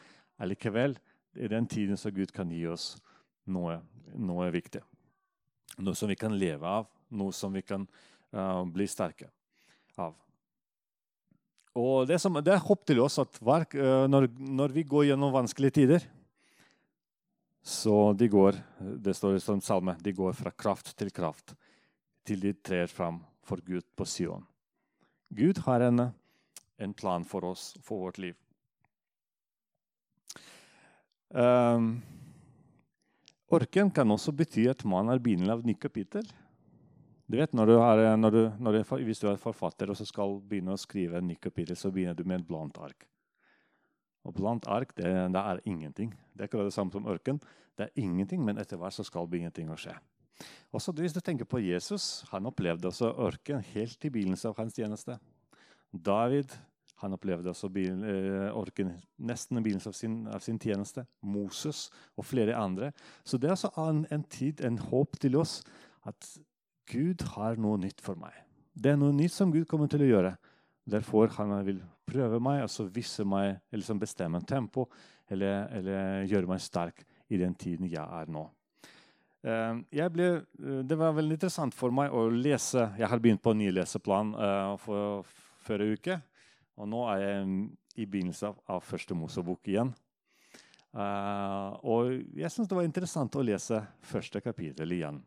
allikevel 0.42 0.96
i 1.34 1.50
den 1.50 1.66
tiden 1.66 1.98
så 1.98 2.12
Gud 2.14 2.32
kan 2.34 2.50
gi 2.50 2.64
oss 2.70 2.94
noe, 3.50 3.78
noe 4.14 4.50
viktig. 4.54 4.82
Noe 5.82 5.98
som 5.98 6.10
vi 6.10 6.18
kan 6.18 6.34
leve 6.38 6.66
av, 6.66 6.86
noe 7.14 7.34
som 7.34 7.54
vi 7.54 7.62
kan 7.66 7.86
uh, 8.34 8.62
bli 8.70 8.86
sterke 8.90 9.30
av. 9.98 10.14
Og 11.74 12.06
Det, 12.06 12.20
som, 12.22 12.38
det 12.38 12.52
er 12.54 12.62
håp 12.62 12.84
til 12.86 13.00
oss 13.02 13.18
at 13.22 13.40
hver, 13.42 13.66
uh, 13.74 14.06
når, 14.10 14.28
når, 14.38 14.74
vi 14.76 14.86
går 14.86 15.08
gjennom 15.10 15.34
vanskelige 15.34 15.78
tider 15.80 16.06
så 17.64 18.12
de 18.12 18.28
går, 18.28 18.56
Det 18.78 19.14
står 19.14 19.37
i 19.37 19.40
som 19.40 19.61
salme 19.61 19.97
de 20.00 20.12
går 20.12 20.33
fra 20.37 20.50
kraft 20.50 20.90
til 20.97 21.11
kraft 21.11 21.54
til 22.25 22.40
de 22.40 22.52
trer 22.52 22.87
fram 22.87 23.23
for 23.44 23.61
Gud 23.64 23.85
på 23.97 24.04
Sion. 24.04 24.44
Gud 25.28 25.59
har 25.64 25.80
en, 25.80 26.11
en 26.76 26.94
plan 26.94 27.25
for 27.25 27.44
oss, 27.44 27.75
for 27.83 28.04
vårt 28.04 28.18
liv. 28.18 28.37
Um, 31.28 32.02
orken 33.49 33.90
kan 33.90 34.12
også 34.12 34.33
bety 34.33 34.68
at 34.68 34.85
man 34.85 35.09
er 35.09 35.18
begynnelsen 35.18 35.56
av 35.56 35.64
nytt 35.64 35.80
kapittel. 35.80 36.28
Du 37.25 37.38
vet, 37.40 37.56
når 37.56 37.66
du 37.66 37.75
er, 37.78 38.04
når 38.21 38.30
du, 38.30 38.42
når 38.61 38.73
du, 38.73 38.97
Hvis 39.09 39.25
du 39.25 39.28
er 39.30 39.40
forfatter 39.40 39.88
og 39.88 39.97
skal 39.97 40.37
begynne 40.44 40.76
å 40.76 40.80
skrive 40.80 41.18
en 41.18 41.28
ny 41.33 41.40
kapittel, 41.40 41.76
så 41.76 41.90
begynner 41.90 42.14
du 42.14 42.25
med 42.28 42.42
et 42.42 42.49
blankt 42.49 42.78
ark. 42.78 43.09
Og 44.24 44.34
blant 44.36 44.66
ark 44.72 44.94
det, 44.96 45.04
det, 45.34 45.40
er 45.40 45.60
ingenting. 45.68 46.14
Det 46.32 46.44
er 46.44 46.50
ikke 46.50 46.64
det 46.64 46.74
samme 46.76 46.94
som 46.94 47.06
ørken. 47.06 47.40
Det 47.76 47.88
er 47.88 48.00
ingenting, 48.00 48.44
men 48.44 48.58
etter 48.58 48.80
hvert 48.80 48.96
så 48.96 49.04
skal 49.04 49.28
ingenting 49.34 49.68
skje. 49.76 49.94
Også 50.74 50.92
Hvis 50.92 51.12
du 51.12 51.20
tenker 51.20 51.44
på 51.44 51.60
Jesus, 51.62 52.24
han 52.30 52.46
opplevde 52.46 52.88
også 52.88 53.12
ørken 53.18 53.60
helt 53.74 54.04
i 54.04 54.10
begynnelsen 54.10 54.50
av 54.50 54.58
hans 54.58 54.74
tjeneste. 54.74 55.18
David 55.92 56.50
han 57.02 57.12
opplevde 57.12 57.50
også 57.50 57.68
ørken 57.68 58.04
orken 58.54 58.92
nesten 59.18 59.58
i 59.58 59.62
begynnelsen 59.62 59.90
av 59.90 59.98
sin, 59.98 60.16
av 60.28 60.40
sin, 60.40 60.58
tjeneste. 60.58 61.04
Moses 61.20 61.90
og 62.16 62.24
flere 62.24 62.56
andre. 62.56 62.92
Så 63.24 63.38
det 63.38 63.50
er 63.50 63.56
altså 63.56 63.70
en, 63.76 64.06
en 64.10 64.24
tid, 64.24 64.64
en 64.64 64.78
håp 64.78 65.18
til 65.20 65.36
oss, 65.36 65.62
at 66.06 66.38
Gud 66.90 67.22
har 67.34 67.56
noe 67.60 67.78
nytt 67.78 68.00
for 68.04 68.16
meg. 68.16 68.32
Det 68.74 68.92
er 68.92 68.98
noe 69.00 69.14
nytt 69.14 69.34
som 69.34 69.52
Gud 69.52 69.66
kommer 69.70 69.90
til 69.90 70.02
å 70.02 70.08
gjøre. 70.08 70.34
Derfor 70.90 71.30
han 71.38 71.54
vil 71.66 71.82
prøve 72.06 72.40
meg, 72.42 72.62
altså 72.64 72.87
vise 72.92 73.25
meg, 73.28 73.58
eller 73.70 73.82
liksom 73.82 74.00
bestemme 74.02 74.40
en 74.40 74.49
tempo, 74.49 74.87
eller, 75.30 75.68
eller, 75.75 76.28
gjøre 76.28 76.50
meg 76.50 76.62
sterk 76.62 77.04
i 77.32 77.40
den 77.40 77.56
tiden 77.58 77.88
jeg 77.90 78.04
er 78.04 78.30
nå. 78.30 78.44
Eh, 79.44 80.08
ble, 80.12 80.28
eh, 80.40 80.82
det 80.88 80.96
var 80.96 81.16
veldig 81.16 81.37
interessant 81.37 81.76
for 81.76 81.92
meg 81.92 82.12
å 82.16 82.30
lese 82.32 82.87
Jeg 82.96 83.11
har 83.11 83.20
begynt 83.20 83.42
på 83.44 83.52
en 83.52 83.61
ny 83.61 83.68
leseplan 83.76 84.30
uh, 84.38 84.76
for 84.80 85.26
forrige 85.66 85.99
uke. 85.99 86.16
Og 86.80 86.88
nå 86.88 87.02
er 87.12 87.20
jeg 87.23 87.50
i 88.00 88.06
begynnelsen 88.08 88.50
av, 88.50 88.62
av 88.76 88.80
første 88.84 89.14
Mosebok 89.16 89.68
igjen. 89.68 89.92
Uh, 90.94 91.75
og 91.82 92.11
jeg 92.38 92.50
syns 92.54 92.70
det 92.70 92.78
var 92.78 92.87
interessant 92.87 93.37
å 93.37 93.44
lese 93.44 93.80
første 94.06 94.40
kapittel 94.42 94.94
igjen. 94.96 95.20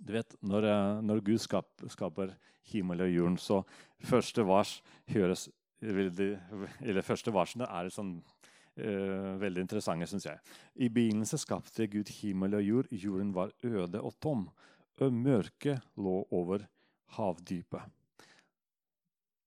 Du 0.00 0.12
vet, 0.16 0.36
Når, 0.42 0.64
eh, 0.64 1.00
når 1.02 1.20
Gud 1.24 1.38
skap, 1.38 1.68
skaper 1.88 2.34
himmel 2.72 3.02
og 3.04 3.10
jorden, 3.12 3.38
så 3.38 3.64
første 4.00 4.44
vars 4.46 4.80
høres 5.12 5.48
eller 5.82 7.04
første 7.04 7.32
varsene 7.32 7.64
er 7.64 7.88
sånn, 7.92 8.18
uh, 8.80 9.36
veldig 9.40 9.64
interessante, 9.64 10.08
syns 10.10 10.26
jeg. 10.28 10.42
I 10.76 10.90
begynnelsen 10.92 11.40
skapte 11.40 11.88
Gud 11.90 12.10
himmel 12.20 12.58
og 12.58 12.66
jord. 12.66 12.90
Jorden 12.92 13.32
var 13.32 13.54
øde 13.64 14.02
og 14.02 14.18
tom. 14.20 14.48
Og 15.00 15.14
mørket 15.16 15.80
lå 15.96 16.18
over 16.36 16.66
havdypet. 17.16 17.96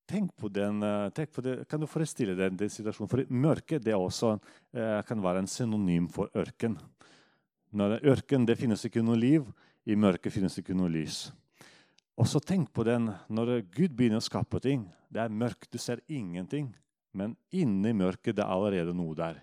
Tenk 0.10 0.34
på, 0.36 0.50
den, 0.52 0.82
eh, 0.84 1.10
tenk 1.16 1.32
på 1.32 1.42
det. 1.46 1.68
Kan 1.70 1.80
du 1.80 1.88
forestille 1.88 2.36
deg 2.36 2.58
den 2.58 2.70
situasjonen? 2.70 3.10
For 3.10 3.24
mørke 3.30 3.80
det 3.82 3.94
også, 3.96 4.34
uh, 4.76 5.02
kan 5.08 5.22
være 5.22 5.46
en 5.46 5.48
synonym 5.48 6.10
for 6.12 6.34
ørken. 6.36 6.80
Når 7.74 8.02
ørken 8.04 8.46
det 8.46 8.58
finnes 8.58 8.84
ikke 8.86 9.06
noe 9.06 9.18
liv. 9.18 9.46
I 9.86 9.98
mørket 10.00 10.34
finnes 10.34 10.56
det 10.56 10.64
ikke 10.64 10.78
noe 10.78 10.92
lys. 10.92 11.28
Og 12.20 12.30
så 12.30 12.40
tenk 12.44 12.70
på 12.74 12.86
den 12.88 13.10
når 13.34 13.60
Gud 13.74 13.96
begynner 13.98 14.22
å 14.22 14.26
skape 14.26 14.62
ting. 14.64 14.86
Det 15.10 15.24
er 15.24 15.34
mørkt, 15.34 15.72
du 15.74 15.80
ser 15.82 16.04
ingenting. 16.08 16.70
Men 17.14 17.36
inni 17.54 17.94
mørket 17.96 18.38
det 18.38 18.46
er 18.46 18.54
allerede 18.54 18.94
noe 18.96 19.16
der. 19.18 19.42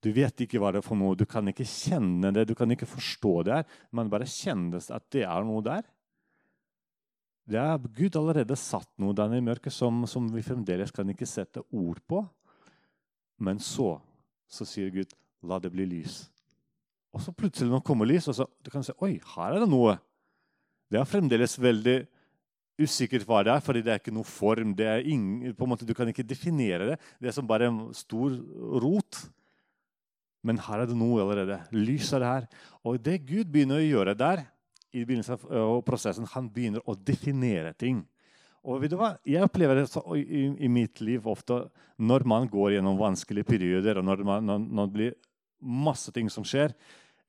Du 0.00 0.08
vet 0.16 0.44
ikke 0.44 0.60
hva 0.60 0.70
det 0.72 0.80
er 0.80 0.86
for 0.86 0.96
noe, 0.96 1.16
du 1.16 1.26
kan 1.28 1.44
ikke 1.50 1.66
kjenne 1.68 2.30
det, 2.32 2.46
du 2.48 2.54
kan 2.56 2.70
ikke 2.72 2.88
forstå 2.88 3.32
det, 3.44 3.58
her, 3.58 3.80
men 3.92 4.08
bare 4.12 4.28
kjennes 4.28 4.88
at 4.96 5.04
det 5.12 5.26
er 5.28 5.44
noe 5.44 5.60
der. 5.64 5.84
Det 7.50 7.58
er 7.60 7.88
Gud 7.96 8.16
allerede 8.16 8.56
satt 8.56 8.88
noe 9.02 9.16
der 9.16 9.34
i 9.36 9.42
mørket 9.44 9.74
som, 9.74 10.04
som, 10.08 10.28
vi 10.32 10.44
fremdeles 10.46 10.92
kan 10.94 11.08
ikke 11.12 11.28
sette 11.28 11.64
ord 11.74 12.00
på. 12.08 12.22
Men 13.44 13.60
så, 13.60 13.96
så 14.48 14.64
sier 14.68 14.92
Gud, 14.94 15.12
la 15.44 15.58
det 15.60 15.72
bli 15.74 15.88
lys. 15.88 16.22
Og 17.10 17.24
så 17.24 17.34
plutselig 17.34 17.70
når 17.70 17.82
det 17.82 17.88
kommer 17.88 18.08
lys, 18.08 18.28
og 18.30 18.36
så 18.38 18.46
du 18.62 18.70
kan 18.72 18.84
si 18.86 18.94
oi, 19.02 19.16
her 19.34 19.56
er 19.56 19.64
det 19.64 19.70
noe. 19.70 19.96
Det 20.90 21.00
er 21.00 21.08
fremdeles 21.08 21.56
veldig 21.58 21.98
usikkert 22.80 23.26
hva 23.28 23.42
det 23.44 23.52
er, 23.54 23.64
fordi 23.64 23.82
det 23.84 23.92
er 23.92 24.00
ikke 24.00 24.14
noe 24.14 24.26
form. 24.26 24.72
det 24.76 24.86
er 24.86 25.04
ingen, 25.04 25.54
på 25.54 25.66
en 25.66 25.72
måte 25.74 25.86
Du 25.86 25.94
kan 25.94 26.08
ikke 26.08 26.26
definere 26.26 26.92
det. 26.92 26.96
Det 27.20 27.30
er 27.30 27.36
som 27.36 27.46
bare 27.46 27.68
en 27.68 27.82
stor 27.94 28.36
rot. 28.82 29.24
Men 30.42 30.58
her 30.64 30.82
er 30.82 30.88
det 30.88 30.96
noe 30.96 31.20
allerede. 31.20 31.60
Lys 31.76 32.12
er 32.16 32.22
det 32.22 32.30
her. 32.30 32.48
Og 32.84 33.02
det 33.02 33.20
Gud 33.28 33.50
begynner 33.52 33.82
å 33.82 33.84
gjøre 33.84 34.16
der, 34.16 34.46
i 34.90 35.04
begynnelsen 35.06 35.38
av 35.54 35.82
prosessen, 35.86 36.26
han 36.32 36.48
begynner 36.50 36.82
å 36.88 36.96
definere 36.98 37.70
ting. 37.78 38.02
Og 38.66 38.82
vet 38.82 38.92
du 38.92 38.98
hva? 39.00 39.14
Jeg 39.28 39.46
opplever 39.46 39.78
det 39.78 39.86
i, 40.18 40.42
i, 40.66 40.68
mitt 40.68 41.00
liv 41.00 41.24
ofte 41.30 41.62
når 42.00 42.26
man 42.28 42.48
går 42.50 42.74
gjennom 42.74 42.98
vanskelige 42.98 43.48
perioder, 43.48 44.00
og 44.00 44.08
når, 44.08 44.24
man, 44.26 44.50
når, 44.50 44.88
det 44.88 44.96
blir 44.96 45.14
masse 45.60 46.12
ting 46.12 46.30
som 46.32 46.44
skjer, 46.46 46.74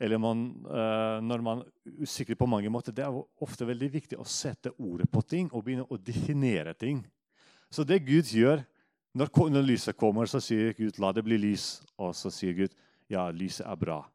eller 0.02 0.18
man, 0.18 0.48
uh, 0.66 1.22
når 1.22 1.44
man 1.46 1.62
er 1.62 2.06
usikker 2.06 2.36
på 2.36 2.48
mange 2.50 2.70
måter, 2.74 2.96
det 2.96 3.06
er 3.06 3.18
ofte 3.44 3.68
veldig 3.68 3.90
viktig 3.94 4.18
å 4.18 4.26
sette 4.26 4.74
ordet 4.82 5.06
på 5.12 5.22
ting 5.22 5.52
og 5.52 5.66
begynne 5.66 5.86
å 5.86 6.00
definere 6.00 6.74
ting. 6.74 7.04
Så 7.70 7.86
det 7.88 8.02
Gud 8.08 8.32
gjør 8.34 8.64
når, 9.14 9.30
når 9.52 9.68
lyset 9.68 9.98
kommer, 10.00 10.26
så 10.26 10.40
sier 10.40 10.74
Gud 10.74 10.98
'la 11.00 11.12
det 11.12 11.24
bli 11.24 11.38
lys'. 11.38 11.84
Og 11.98 12.16
så 12.16 12.32
sier 12.32 12.54
Gud 12.54 12.74
'ja, 13.10 13.30
lyset 13.30 13.68
er 13.68 13.76
bra'. 13.76 14.06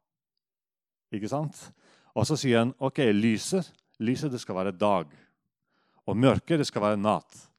Ikke 1.12 1.28
sant? 1.28 1.72
Og 2.14 2.26
så 2.26 2.36
sier 2.36 2.58
han 2.58 2.74
'ok, 2.80 2.98
lyset, 3.12 3.72
lyset 3.98 4.32
det 4.32 4.40
skal 4.40 4.54
være 4.54 4.72
dag'. 4.72 5.12
Og 6.06 6.16
mørket 6.16 6.58
det 6.58 6.66
skal 6.66 6.82
være 6.82 6.96
natt. 6.96 7.50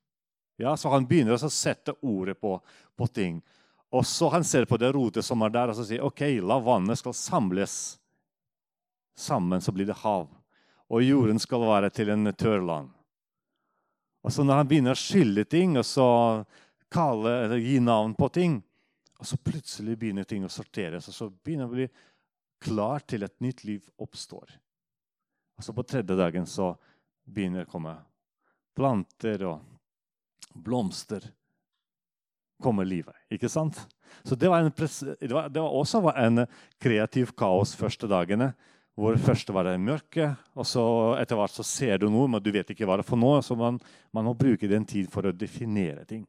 Ja, 0.57 0.75
Så 0.75 0.89
han 0.89 1.05
begynner 1.05 1.33
å 1.33 1.49
sette 1.49 1.93
ordet 2.01 2.39
på, 2.39 2.61
på 2.97 3.07
ting. 3.07 3.43
Og 3.91 4.05
så 4.05 4.29
han 4.29 4.43
ser 4.43 4.65
på 4.65 4.77
det 4.77 4.91
rotet 4.91 5.25
som 5.25 5.41
er 5.45 5.53
der, 5.53 5.71
og 5.71 5.77
så 5.77 5.85
sier 5.87 6.03
ok, 6.03 6.25
la 6.43 6.59
vannet 6.59 6.99
skal 6.99 7.15
samles 7.15 7.97
sammen, 9.17 9.61
så 9.63 9.71
blir 9.71 9.87
det 9.87 9.99
hav. 10.03 10.27
Og 10.91 11.03
jorden 11.03 11.39
skal 11.39 11.63
være 11.67 11.89
til 11.95 12.11
en 12.11 12.33
tørrland. 12.33 12.91
Og 14.23 14.33
så 14.33 14.43
når 14.43 14.61
han 14.61 14.67
begynner 14.67 14.97
å 14.97 14.99
skille 14.99 15.45
ting 15.47 15.77
og 15.79 15.85
så 15.87 16.07
kalle, 16.91 17.31
eller 17.45 17.63
gi 17.63 17.79
navn 17.83 18.15
på 18.17 18.29
ting, 18.35 18.59
og 19.17 19.25
så 19.25 19.39
plutselig 19.39 19.95
begynner 19.97 20.27
ting 20.27 20.43
å 20.45 20.51
sorteres, 20.51 21.07
og 21.09 21.15
så 21.15 21.29
begynner 21.31 21.67
det 21.67 21.71
å 21.71 21.77
bli 21.77 21.87
klart 22.67 23.07
til 23.11 23.23
et 23.23 23.39
nytt 23.43 23.63
liv 23.67 23.87
oppstår. 24.03 24.51
Og 25.57 25.65
så 25.65 25.73
på 25.73 25.85
tredje 25.87 26.17
dagen 26.17 26.45
så 26.49 26.73
begynner 27.25 27.63
det 27.63 27.69
å 27.69 27.71
komme 27.71 27.95
planter 28.77 29.45
og 29.47 29.63
blomster 30.53 31.23
kommer 32.63 32.87
livet. 32.87 33.15
Ikke 33.31 33.49
sant? 33.51 33.79
Så 34.25 34.35
det 34.35 34.49
var, 34.49 34.63
det 34.63 35.33
var, 35.33 35.49
det 35.49 35.61
var 35.61 35.75
også 35.75 36.01
en 36.15 36.45
kreativ 36.81 37.33
kaos 37.37 37.75
første 37.77 38.09
dagene. 38.09 38.53
Hvor 38.97 39.13
først 39.21 39.51
var 39.53 39.67
det 39.67 39.75
mørke, 39.77 40.31
og 40.57 40.65
så 40.65 40.83
etter 41.21 41.37
hvert 41.37 41.53
så 41.53 41.61
ser 41.61 41.99
du 42.01 42.07
noe, 42.09 42.25
men 42.33 42.41
du 42.41 42.47
vet 42.49 42.71
ikke 42.73 42.87
hva 42.89 42.95
det 42.97 43.03
er 43.05 43.09
for 43.11 43.21
noe. 43.21 43.43
Så 43.45 43.53
man, 43.53 43.77
man 44.09 44.25
må 44.25 44.33
bruke 44.33 44.69
den 44.69 44.87
tid 44.89 45.11
for 45.13 45.27
å 45.29 45.35
definere 45.35 46.01
ting. 46.09 46.23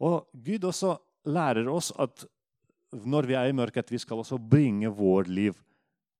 Og 0.00 0.24
Gud 0.32 0.64
også 0.64 0.94
lærer 1.28 1.68
oss 1.68 1.90
at 2.00 2.24
når 3.04 3.28
vi 3.28 3.36
er 3.36 3.50
i 3.50 3.56
mørket, 3.56 3.84
at 3.84 3.92
vi 3.92 4.00
skal 4.00 4.22
også 4.22 4.38
bringe 4.40 4.88
vårt 4.88 5.28
liv 5.28 5.58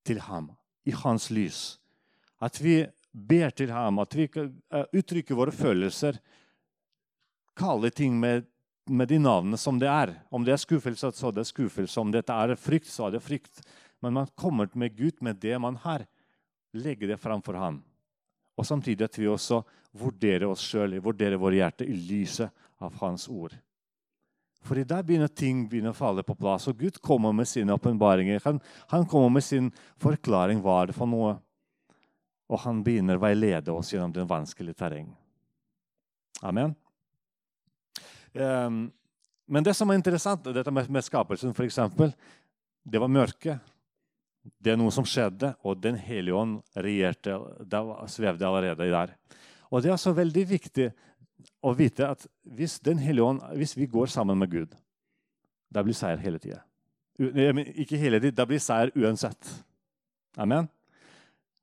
til 0.04 0.20
ham, 0.26 0.50
i 0.84 0.92
hans 0.92 1.30
lys. 1.32 1.78
At 2.44 2.60
vi 2.60 2.82
ber 3.16 3.54
til 3.56 3.72
ham, 3.72 4.02
at 4.02 4.12
vi 4.16 4.28
uttrykker 4.28 5.38
våre 5.38 5.54
følelser. 5.54 6.18
Kalle 7.56 7.90
ting 7.90 8.18
med, 8.20 8.44
med, 8.86 9.08
de 9.08 9.18
navnene 9.18 9.58
som 9.60 9.78
det 9.78 9.88
er. 9.90 10.14
Om 10.30 10.44
det 10.44 10.54
er 10.54 10.62
skuffelse, 10.62 11.10
så 11.12 11.30
er 11.30 11.38
det 11.38 11.46
skuffelse. 11.48 12.00
Om 12.00 12.12
dette 12.14 12.32
er 12.32 12.54
frykt, 12.60 12.88
så 12.90 13.08
er 13.08 13.16
det 13.16 13.24
frykt. 13.24 13.62
Men 14.04 14.16
man 14.18 14.30
kommer 14.34 14.70
med 14.74 14.96
Gud 14.96 15.20
med 15.20 15.40
det 15.42 15.58
man 15.62 15.78
har. 15.82 16.06
Legger 16.76 17.14
det 17.14 17.20
framfor 17.20 17.58
ham. 17.60 17.82
Og 18.56 18.66
samtidig 18.66 19.04
at 19.04 19.18
vi 19.18 19.28
også 19.28 19.62
vurderer 19.96 20.48
oss 20.48 20.64
sjøl, 20.64 20.98
vurderer 21.02 21.40
våre 21.40 21.60
hjerte 21.60 21.86
i 21.88 21.96
lyset 21.96 22.52
av 22.80 22.96
Hans 23.00 23.28
ord. 23.28 23.56
For 24.66 24.78
i 24.78 24.86
dag 24.88 25.04
begynner 25.06 25.30
ting 25.30 25.66
begynner 25.70 25.94
å 25.94 25.96
falle 25.96 26.24
på 26.26 26.34
plass. 26.38 26.66
Og 26.70 26.78
Gud 26.80 26.98
kommer 27.04 27.34
med 27.36 27.46
sine 27.48 27.74
åpenbaringer. 27.76 28.40
Han, 28.44 28.58
han, 28.90 29.06
kommer 29.06 29.36
med 29.36 29.44
sin 29.46 29.70
forklaring. 30.02 30.62
Hva 30.64 30.80
det 30.90 30.96
for 30.96 31.10
noe? 31.10 31.36
Og 32.50 32.62
han 32.64 32.82
begynner 32.86 33.18
å 33.18 33.22
veilede 33.22 33.74
oss 33.74 33.92
gjennom 33.92 34.14
den 34.14 34.28
vanskelige 34.30 34.78
terreng. 34.82 35.12
Amen. 36.42 36.74
Um, 38.36 38.86
men 39.46 39.64
det 39.64 39.76
som 39.78 39.90
er 39.90 39.98
interessant, 39.98 40.46
dette 40.52 40.72
med, 40.74 41.04
skapelsen, 41.06 41.54
f.eks., 41.54 41.78
det 42.86 43.02
var 43.02 43.10
mørke. 43.10 43.58
Det 44.62 44.72
er 44.72 44.78
noe 44.78 44.94
som 44.94 45.06
skjedde, 45.06 45.54
og 45.66 45.80
Den 45.82 45.98
hellige 45.98 46.38
ånd 46.38 46.60
regjerte, 46.74 47.34
svevde 48.10 48.46
allerede 48.46 48.90
der. 48.90 49.14
Og 49.70 49.82
Det 49.82 49.90
er 49.90 49.96
altså 49.96 50.14
veldig 50.14 50.44
viktig 50.48 50.90
å 51.62 51.72
vite 51.74 52.06
at 52.08 52.26
hvis, 52.56 52.78
den 52.80 53.02
ånd, 53.20 53.42
hvis 53.58 53.76
vi 53.76 53.86
går 53.90 54.06
sammen 54.06 54.38
med 54.38 54.50
Gud, 54.50 54.76
da 55.70 55.82
blir 55.82 55.94
seier 55.94 56.20
hele 56.22 56.38
tida. 56.38 56.62
Ikke 57.18 57.98
hele 57.98 58.20
tida, 58.20 58.36
da 58.36 58.46
blir 58.46 58.62
seier 58.62 58.92
uansett. 58.94 59.50
Amen. 60.38 60.68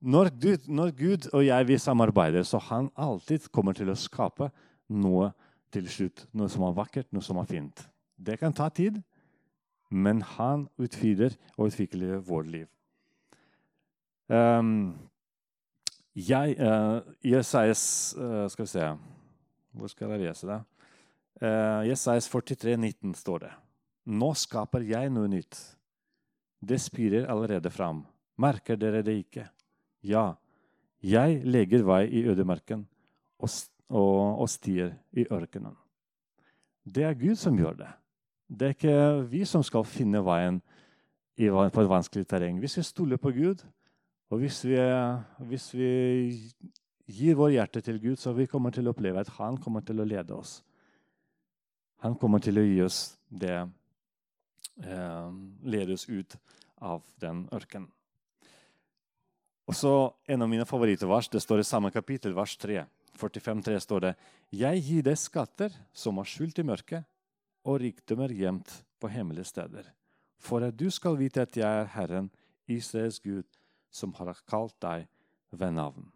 Når 0.04 0.30
Gud, 0.36 0.68
når 0.68 0.92
Gud, 0.98 1.30
og 1.32 1.46
jeg 1.46 1.68
vi 1.68 1.78
samarbeider, 1.80 2.44
så 2.44 2.60
han 2.60 2.90
alltid 3.00 3.48
kommer 3.52 3.76
til 3.78 3.92
å 3.92 3.96
skape 3.96 4.50
noe 4.92 5.32
til 5.74 5.90
slutt. 5.90 6.28
Noe 6.38 6.52
som 6.52 6.66
er 6.68 6.78
vakkert, 6.78 7.10
noe 7.14 7.26
som 7.26 7.40
er 7.42 7.50
fint. 7.50 7.84
Det 8.16 8.38
kan 8.42 8.54
ta 8.56 8.70
tid, 8.70 9.02
men 9.90 10.22
han 10.36 10.68
utvider 10.82 11.36
og 11.58 11.72
utvikler 11.72 12.22
vårt 12.24 12.50
liv. 12.54 12.70
Um, 14.30 14.94
jeg, 16.16 16.56
uh, 16.62 17.02
Jesajas 17.26 18.16
uh, 18.16 18.46
Skal 18.50 18.64
vi 18.64 18.72
se 18.72 18.86
hvor 19.74 19.90
skal 19.92 20.14
jeg 20.14 20.22
lese 20.22 20.48
det? 20.48 20.60
Uh, 21.42 21.82
Jesajas 21.90 22.30
43, 22.30 22.78
19 22.78 23.16
står 23.18 23.44
det. 23.48 23.52
Nå 24.14 24.30
skaper 24.38 24.86
jeg 24.86 25.10
noe 25.12 25.30
nytt. 25.32 25.58
Det 26.62 26.78
spirer 26.80 27.26
allerede 27.32 27.72
fram. 27.74 28.04
Merker 28.40 28.78
dere 28.80 29.02
det 29.06 29.18
ikke? 29.26 29.48
Ja, 30.06 30.36
jeg 31.04 31.42
legger 31.44 31.84
vei 31.88 32.06
i 32.08 32.24
ødemarken 32.30 32.86
og, 33.42 33.50
og, 33.94 34.42
og 34.42 34.50
stier 34.50 34.96
i 35.14 35.26
ørkenen. 35.32 35.76
Det 36.84 37.06
er 37.08 37.18
Gud 37.18 37.38
som 37.40 37.58
gjør 37.58 37.78
det. 37.80 37.92
Det 38.50 38.68
er 38.68 38.76
ikke 38.76 39.28
vi 39.32 39.46
som 39.48 39.64
skal 39.64 39.86
finne 39.88 40.22
veien 40.26 40.60
på 41.38 41.82
et 41.82 41.90
vanskelig 41.90 42.28
terreng. 42.28 42.60
Hvis 42.60 42.78
vi 42.78 42.84
stoler 42.84 43.18
på 43.18 43.32
Gud, 43.32 43.64
og 44.30 44.42
hvis 44.42 44.64
vi, 44.66 44.78
hvis 45.48 45.74
vi 45.74 45.90
gir 47.08 47.36
vår 47.36 47.56
hjerte 47.56 47.82
til 47.82 48.00
Gud, 48.02 48.16
så 48.18 48.34
vi 48.34 48.50
kommer 48.50 48.72
til 48.72 48.88
å 48.88 48.94
oppleve 48.94 49.22
at 49.22 49.32
han 49.38 49.58
kommer 49.58 49.82
til 49.86 50.02
å 50.02 50.08
lede 50.08 50.36
oss. 50.36 50.62
Han 52.04 52.18
kommer 52.20 52.44
til 52.44 52.60
å 52.60 52.66
gi 52.66 52.82
oss 52.84 53.18
det 53.30 53.56
eh, 54.84 55.30
Lede 55.64 55.96
oss 55.96 56.10
ut 56.10 56.36
av 56.84 57.04
den 57.22 57.46
ørkenen. 57.54 57.88
Og 59.68 59.76
så 59.76 60.14
En 60.28 60.42
av 60.42 60.50
mine 60.50 60.66
favorittvers 60.66 61.30
det 61.30 61.42
står 61.42 61.62
i 61.62 61.68
samme 61.68 61.92
kapittel, 61.92 62.34
vers 62.36 62.58
3. 62.58 62.84
45,3 63.20 63.80
står 63.84 64.06
det 64.08 64.14
Jeg 64.54 64.84
gir 64.86 65.06
deg 65.06 65.20
skatter 65.20 65.76
som 65.94 66.18
er 66.22 66.30
skjult 66.30 66.60
i 66.60 66.68
mørket, 66.68 67.06
og 67.64 67.80
rikdommer 67.84 68.34
gjemt 68.34 68.72
på 69.00 69.12
hemmelige 69.12 69.48
steder, 69.52 69.88
for 70.40 70.66
at 70.66 70.76
du 70.76 70.90
skal 70.92 71.20
vite 71.20 71.46
at 71.46 71.56
jeg 71.56 71.84
er 71.84 71.94
Herren, 71.96 72.32
Israels 72.68 73.22
Gud, 73.24 73.48
som 73.92 74.14
har 74.20 74.36
kalt 74.50 74.76
deg 74.84 75.08
ved 75.52 75.72
navn 75.76 76.12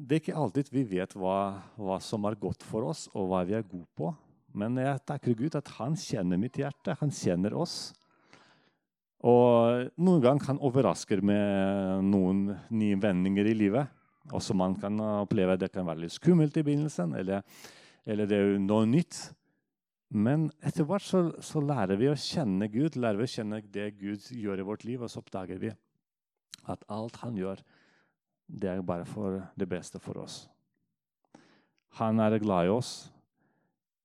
det 0.00 0.16
er 0.16 0.22
ikke 0.22 0.40
alltid 0.40 0.72
vi 0.72 0.82
vet 0.96 1.14
hva, 1.18 1.60
hva, 1.76 1.98
som 2.02 2.24
er 2.28 2.38
godt 2.40 2.64
for 2.66 2.88
oss, 2.90 3.06
og 3.12 3.30
hva 3.30 3.42
vi 3.46 3.56
er 3.58 3.66
gode 3.66 3.88
på. 3.98 4.10
Men 4.56 4.78
jeg 4.80 5.02
takker 5.06 5.36
Gud 5.38 5.56
at 5.58 5.68
han 5.76 5.96
kjenner 5.98 6.40
mitt 6.40 6.56
hjerte. 6.58 6.96
Han 7.02 7.12
kjenner 7.14 7.54
oss. 7.58 7.92
Og 9.20 9.90
noen 10.00 10.22
ganger 10.24 10.46
kan 10.46 10.62
overraske 10.64 11.20
med 11.22 12.06
noen 12.08 12.46
nye 12.72 12.98
vendinger 13.00 13.50
i 13.50 13.56
livet. 13.56 13.92
Også 14.28 14.54
man 14.54 14.76
kan 14.78 15.00
oppleve 15.00 15.56
at 15.56 15.62
det 15.62 15.72
kan 15.72 15.86
være 15.88 16.04
litt 16.04 16.14
skummelt 16.14 16.56
i 16.60 16.64
begynnelsen, 16.66 17.14
eller, 17.18 17.44
eller 18.06 18.28
det 18.28 18.38
er 18.38 18.58
noe 18.62 18.86
nytt. 18.88 19.30
Men 20.10 20.48
etter 20.66 20.86
hvert 20.86 21.06
så, 21.06 21.22
så, 21.38 21.62
lærer 21.62 21.98
vi 21.98 22.08
å 22.10 22.18
kjenne 22.18 22.66
Gud, 22.70 22.98
lærer 22.98 23.20
vi 23.20 23.28
å 23.28 23.30
kjenne 23.30 23.60
det 23.62 23.92
Gud 24.00 24.26
gjør 24.34 24.60
i 24.60 24.66
vårt 24.66 24.84
liv, 24.86 25.02
og 25.02 25.10
så 25.10 25.22
oppdager 25.22 25.60
vi 25.62 25.70
at 26.70 26.82
alt 26.90 27.20
han 27.22 27.38
gjør, 27.38 27.62
det 28.50 28.72
er 28.72 28.82
bare 28.82 29.06
for 29.06 29.38
det 29.58 29.68
beste 29.70 30.00
for 30.02 30.18
oss. 30.20 30.42
Han 31.98 32.18
er 32.22 32.38
glad 32.42 32.66
i 32.66 32.74
oss. 32.74 32.92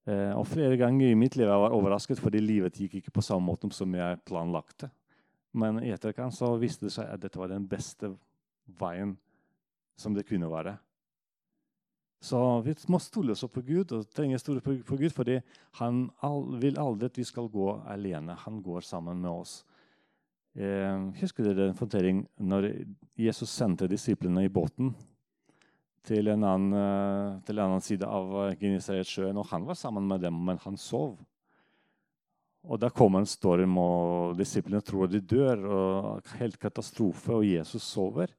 Eh, 0.06 0.32
og 0.38 0.46
Flere 0.48 0.78
ganger 0.78 1.10
i 1.10 1.18
mitt 1.18 1.36
liv 1.38 1.50
jeg 1.50 1.62
var 1.64 1.74
overrasket 1.74 2.22
fordi 2.22 2.42
livet 2.44 2.78
gikk 2.78 3.00
ikke 3.00 3.14
på 3.18 3.26
samme 3.26 3.50
måte 3.50 3.70
som 3.74 3.90
jeg 3.98 4.22
planlagte. 4.30 4.92
Men 5.58 5.82
i 5.82 5.94
etterkant 5.96 6.36
så 6.36 6.52
viste 6.62 6.86
det 6.86 6.94
seg 6.94 7.10
at 7.10 7.22
dette 7.24 7.40
var 7.42 7.50
den 7.50 7.66
beste 7.70 8.12
veien 8.78 9.16
som 9.98 10.14
det 10.14 10.28
kunne 10.28 10.50
være. 10.52 10.76
Så 12.26 12.40
vi 12.66 12.74
må 12.90 13.00
stole 13.00 13.36
oss 13.36 13.46
på 13.52 13.62
Gud, 13.62 13.92
og 13.94 14.08
trenger 14.10 14.42
stole 14.42 14.62
på, 14.64 14.98
Gud, 14.98 15.12
fordi 15.14 15.40
han 15.78 16.08
vil 16.62 16.80
aldri 16.82 17.10
at 17.12 17.20
vi 17.20 17.26
skal 17.28 17.52
gå 17.54 17.68
alene. 17.86 18.38
Han 18.46 18.62
går 18.66 18.82
sammen 18.88 19.22
med 19.22 19.30
oss. 19.30 19.60
Eh, 20.56 21.12
husker 21.20 21.46
dere 21.46 21.70
en 21.70 21.78
fortelling 21.78 22.24
når 22.40 22.70
Jesus 23.20 23.52
sendte 23.52 23.90
disiplene 23.92 24.46
i 24.46 24.50
båten 24.50 24.94
til 26.08 26.32
en 26.32 26.46
annen, 26.48 26.74
eh, 26.80 27.42
til 27.46 27.60
en 27.60 27.66
annen 27.66 27.84
side 27.84 28.08
av 28.08 28.56
Genesaretsjøen? 28.62 29.38
Og 29.38 29.46
han 29.52 29.68
var 29.68 29.78
sammen 29.78 30.08
med 30.08 30.22
dem, 30.26 30.40
men 30.48 30.58
han 30.64 30.78
sov. 30.78 31.20
Og 32.66 32.80
Da 32.80 32.90
kommer 32.90 33.20
en 33.20 33.30
storm, 33.30 33.78
og 33.78 34.38
disiplene 34.38 34.82
tror 34.82 35.12
de 35.12 35.20
dør. 35.22 35.66
og 35.70 36.34
Helt 36.40 36.58
katastrofe, 36.58 37.34
og 37.34 37.46
Jesus 37.46 37.84
sover. 37.84 38.34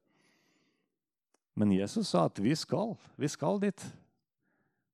Men 1.57 1.73
Jesus 1.73 2.13
sa 2.13 2.27
at 2.29 2.39
vi 2.43 2.53
skal. 2.59 2.95
Vi 3.17 3.29
skal 3.33 3.61
dit. 3.63 3.81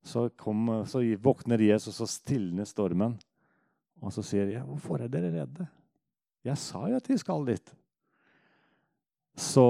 Så, 0.03 0.29
kom, 0.39 0.69
så 0.87 1.03
våkner 1.23 1.63
Jesus 1.63 2.01
og 2.03 2.11
stilner 2.11 2.67
stormen. 2.67 3.19
Og 4.03 4.11
så 4.15 4.23
sier 4.27 4.51
jeg, 4.51 4.63
'Hvorfor 4.67 5.03
er 5.03 5.09
dere 5.09 5.31
redde?' 5.31 5.69
Jeg 6.45 6.59
sa 6.59 6.89
jo 6.91 6.99
at 6.99 7.09
vi 7.09 7.17
skal 7.19 7.45
dit. 7.47 7.75
Så 9.39 9.63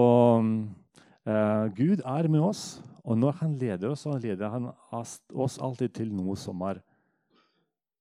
eh, 1.26 1.66
Gud 1.76 2.00
er 2.00 2.28
med 2.28 2.40
oss, 2.40 2.83
og 3.05 3.18
når 3.18 3.33
han 3.42 3.59
leder 3.61 3.90
oss, 3.92 4.07
så 4.07 4.16
leder 4.18 4.48
han 4.48 4.70
oss 4.90 5.59
alltid 5.61 5.92
til 5.98 6.14
noe 6.14 6.37
som 6.37 6.61
er, 6.62 6.81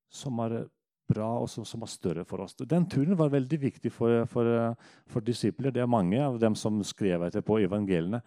som 0.10 0.39
er 0.39 0.69
bra 1.12 1.27
og 1.41 1.49
som, 1.51 1.65
som, 1.67 1.84
er 1.84 1.91
større 1.91 2.23
for 2.27 2.45
oss. 2.45 2.56
Den 2.56 2.88
turen 2.89 3.17
var 3.19 3.34
veldig 3.34 3.60
viktig 3.62 3.91
for, 3.91 4.23
for, 4.32 4.47
for 5.10 5.25
disipler. 5.25 5.73
Det 5.73 5.84
er 5.84 5.91
mange 5.91 6.21
av 6.23 6.39
dem 6.39 6.56
som 6.56 6.80
skrev 6.88 7.27
etterpå 7.27 7.60
evangeliene. 7.65 8.21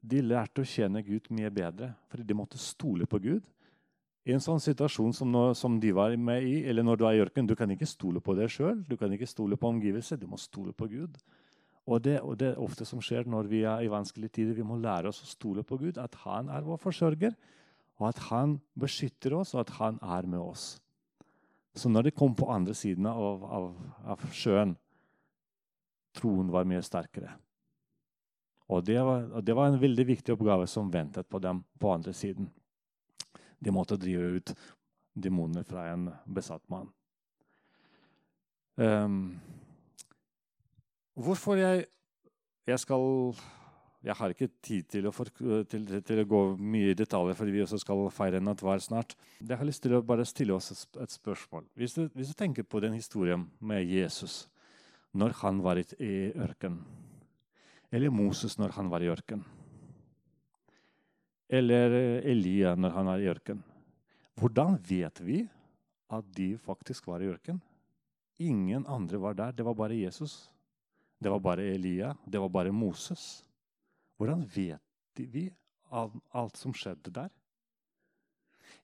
De 0.00 0.22
lærte 0.24 0.62
å 0.62 0.68
kjenne 0.68 1.02
Gud 1.04 1.28
mye 1.34 1.50
bedre, 1.52 1.92
fordi 2.08 2.24
de 2.26 2.36
måtte 2.36 2.60
stole 2.60 3.06
på 3.08 3.20
Gud. 3.20 3.48
I 4.28 4.34
en 4.36 4.42
sånn 4.44 4.60
situasjon 4.60 5.14
som, 5.16 5.28
nå, 5.32 5.42
som, 5.56 5.78
de 5.80 5.92
var 5.96 6.12
med 6.20 6.44
i, 6.44 6.56
eller 6.68 6.84
når 6.84 6.98
du 7.00 7.04
er 7.08 7.18
i 7.18 7.22
ørkenen, 7.24 7.48
du 7.48 7.56
kan 7.56 7.70
ikke 7.72 7.88
stole 7.88 8.20
på 8.24 8.34
deg 8.36 8.52
sjøl, 8.52 8.82
du 8.88 8.96
kan 9.00 9.12
ikke 9.12 9.28
stole 9.28 9.56
på 9.60 9.70
omgivelser, 9.72 10.20
du 10.20 10.26
må 10.28 10.38
stole 10.40 10.74
på 10.76 10.88
Gud. 10.92 11.16
Og 11.88 12.02
det, 12.04 12.18
og 12.20 12.36
det, 12.40 12.52
er 12.52 12.60
ofte 12.60 12.84
som 12.88 13.00
skjer 13.02 13.28
når 13.28 13.48
vi 13.50 13.62
er 13.64 13.82
i 13.84 13.90
vanskelige 13.90 14.36
tider. 14.36 14.54
Vi 14.58 14.66
må 14.66 14.76
lære 14.78 15.08
oss 15.10 15.22
å 15.24 15.30
stole 15.30 15.64
på 15.66 15.80
Gud, 15.80 15.98
at 15.98 16.14
han 16.26 16.52
er 16.52 16.66
vår 16.66 16.78
forsørger, 16.82 17.34
og 18.00 18.06
at 18.12 18.20
han 18.28 18.58
beskytter 18.78 19.34
oss, 19.40 19.54
og 19.56 19.64
at 19.64 19.74
han 19.80 19.98
er 20.04 20.28
med 20.28 20.40
oss. 20.40 20.74
Så 21.76 21.88
når 21.88 22.08
de 22.08 22.16
kom 22.16 22.34
på 22.36 22.48
andre 22.52 22.74
siden 22.76 23.08
av, 23.08 23.44
av, 23.44 23.70
av 24.14 24.24
sjøen, 24.36 24.76
troen 26.16 26.50
var 26.52 26.68
mye 26.68 26.82
sterkere. 26.84 27.32
Og 28.70 28.84
det 28.86 29.00
var, 29.02 29.26
og 29.34 29.44
det 29.44 29.54
var 29.58 29.70
en 29.70 29.80
veldig 29.82 30.06
viktig 30.06 30.34
oppgave 30.36 30.66
som 30.70 30.90
ventet 30.92 31.26
på 31.28 31.40
dem 31.42 31.64
på 31.80 31.90
andre 31.90 32.14
siden. 32.14 32.46
De 33.58 33.74
måtte 33.74 33.98
drive 33.98 34.36
ut 34.38 34.52
demoner 35.14 35.66
fra 35.66 35.88
en 35.90 36.06
besatt 36.30 36.62
mann. 36.70 36.88
Um, 38.80 39.40
hvorfor 41.18 41.58
jeg, 41.58 41.88
jeg 42.66 42.78
skal 42.80 43.34
Jeg 44.00 44.14
har 44.16 44.32
ikke 44.32 44.46
tid 44.64 44.86
til 44.88 45.06
å, 45.06 45.10
for, 45.12 45.28
til, 45.68 45.82
til 46.00 46.20
å, 46.22 46.24
gå 46.24 46.38
mye 46.56 46.94
i 46.94 46.96
detaljer, 46.96 47.36
fordi 47.36 47.52
vi 47.52 47.60
også 47.60 47.76
skal 47.82 48.06
feire 48.16 48.40
nattvær 48.40 48.80
snart. 48.80 49.12
Jeg 49.42 49.58
har 49.60 49.68
lyst 49.68 49.82
til 49.84 49.92
å 49.92 50.00
bare 50.00 50.24
stille 50.24 50.54
oss 50.56 50.72
et 50.72 51.12
spørsmål. 51.12 51.66
Hvis 51.76 51.98
du, 51.98 52.06
hvis 52.14 52.30
du 52.32 52.38
tenker 52.38 52.64
på 52.64 52.80
den 52.80 52.96
historien 52.96 53.44
med 53.60 53.84
Jesus 53.84 54.46
når 55.12 55.36
han 55.42 55.60
var 55.60 55.82
i 55.82 56.14
ørkenen, 56.32 56.80
eller 57.90 58.10
Moses 58.14 58.56
når 58.58 58.76
han 58.76 58.90
var 58.90 59.02
i 59.02 59.10
ørkenen, 59.10 59.44
eller 61.50 61.96
Elia 62.22 62.76
når 62.78 62.94
han 62.94 63.10
var 63.10 63.22
i 63.22 63.30
ørkenen 63.30 63.66
Hvordan 64.40 64.78
vet 64.88 65.18
vi 65.20 65.40
at 66.08 66.28
de 66.36 66.54
faktisk 66.56 67.08
var 67.10 67.20
i 67.20 67.28
ørkenen? 67.28 67.60
Ingen 68.40 68.86
andre 68.88 69.18
var 69.20 69.34
der. 69.36 69.52
Det 69.52 69.64
var 69.66 69.74
bare 69.76 69.98
Jesus. 69.98 70.48
Det 71.20 71.28
var 71.28 71.42
bare 71.44 71.66
Elia. 71.74 72.14
Det 72.24 72.40
var 72.40 72.48
bare 72.48 72.72
Moses. 72.72 73.44
Hvordan 74.16 74.46
vet 74.56 74.80
vi 75.20 75.50
av 75.90 76.14
alt 76.32 76.56
som 76.56 76.72
skjedde 76.72 77.12
der? 77.12 77.28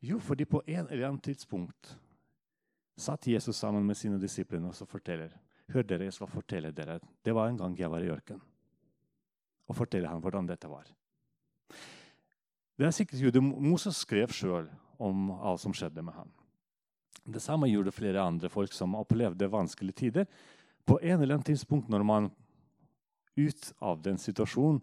Jo, 0.05 0.19
fordi 0.19 0.45
på 0.45 0.61
en 0.67 0.91
eller 0.91 1.07
annen 1.09 1.23
tidspunkt 1.23 1.97
satt 2.97 3.27
Jesus 3.27 3.57
sammen 3.57 3.87
med 3.87 3.97
sine 3.97 4.21
disipler 4.21 4.61
og 4.61 4.89
forteller 4.89 5.33
Hør 5.73 5.83
dere, 5.83 6.05
jeg 6.07 6.15
skal 6.15 6.29
fortelle 6.31 6.71
dere. 6.71 7.01
Det 7.25 7.35
var 7.35 7.49
en 7.49 7.57
gang 7.59 7.73
jeg 7.79 7.91
var 7.91 8.05
i 8.05 8.11
ørkenen. 8.13 8.43
Og 9.67 9.77
fortelle 9.79 10.09
ham 10.09 10.23
hvordan 10.23 10.49
dette 10.49 10.71
var. 10.71 10.87
Det 12.77 12.87
er 12.87 12.95
sikkert 12.95 13.23
Jude 13.25 13.41
Moses 13.43 14.03
skrev 14.05 14.33
sjøl 14.37 14.69
om 15.03 15.31
alt 15.35 15.63
som 15.63 15.75
skjedde 15.77 16.05
med 16.05 16.15
ham. 16.17 16.29
Det 17.27 17.43
samme 17.43 17.69
gjorde 17.71 17.95
flere 17.95 18.23
andre 18.23 18.49
folk 18.53 18.73
som 18.73 18.95
opplevde 18.95 19.49
vanskelige 19.51 20.01
tider. 20.03 20.27
På 20.87 21.01
en 21.03 21.21
eller 21.21 21.35
annen 21.35 21.49
tidspunkt 21.49 21.89
når 21.91 22.05
man 22.07 22.31
ut 23.37 23.73
av 23.79 24.03
den 24.03 24.19
situasjonen, 24.19 24.81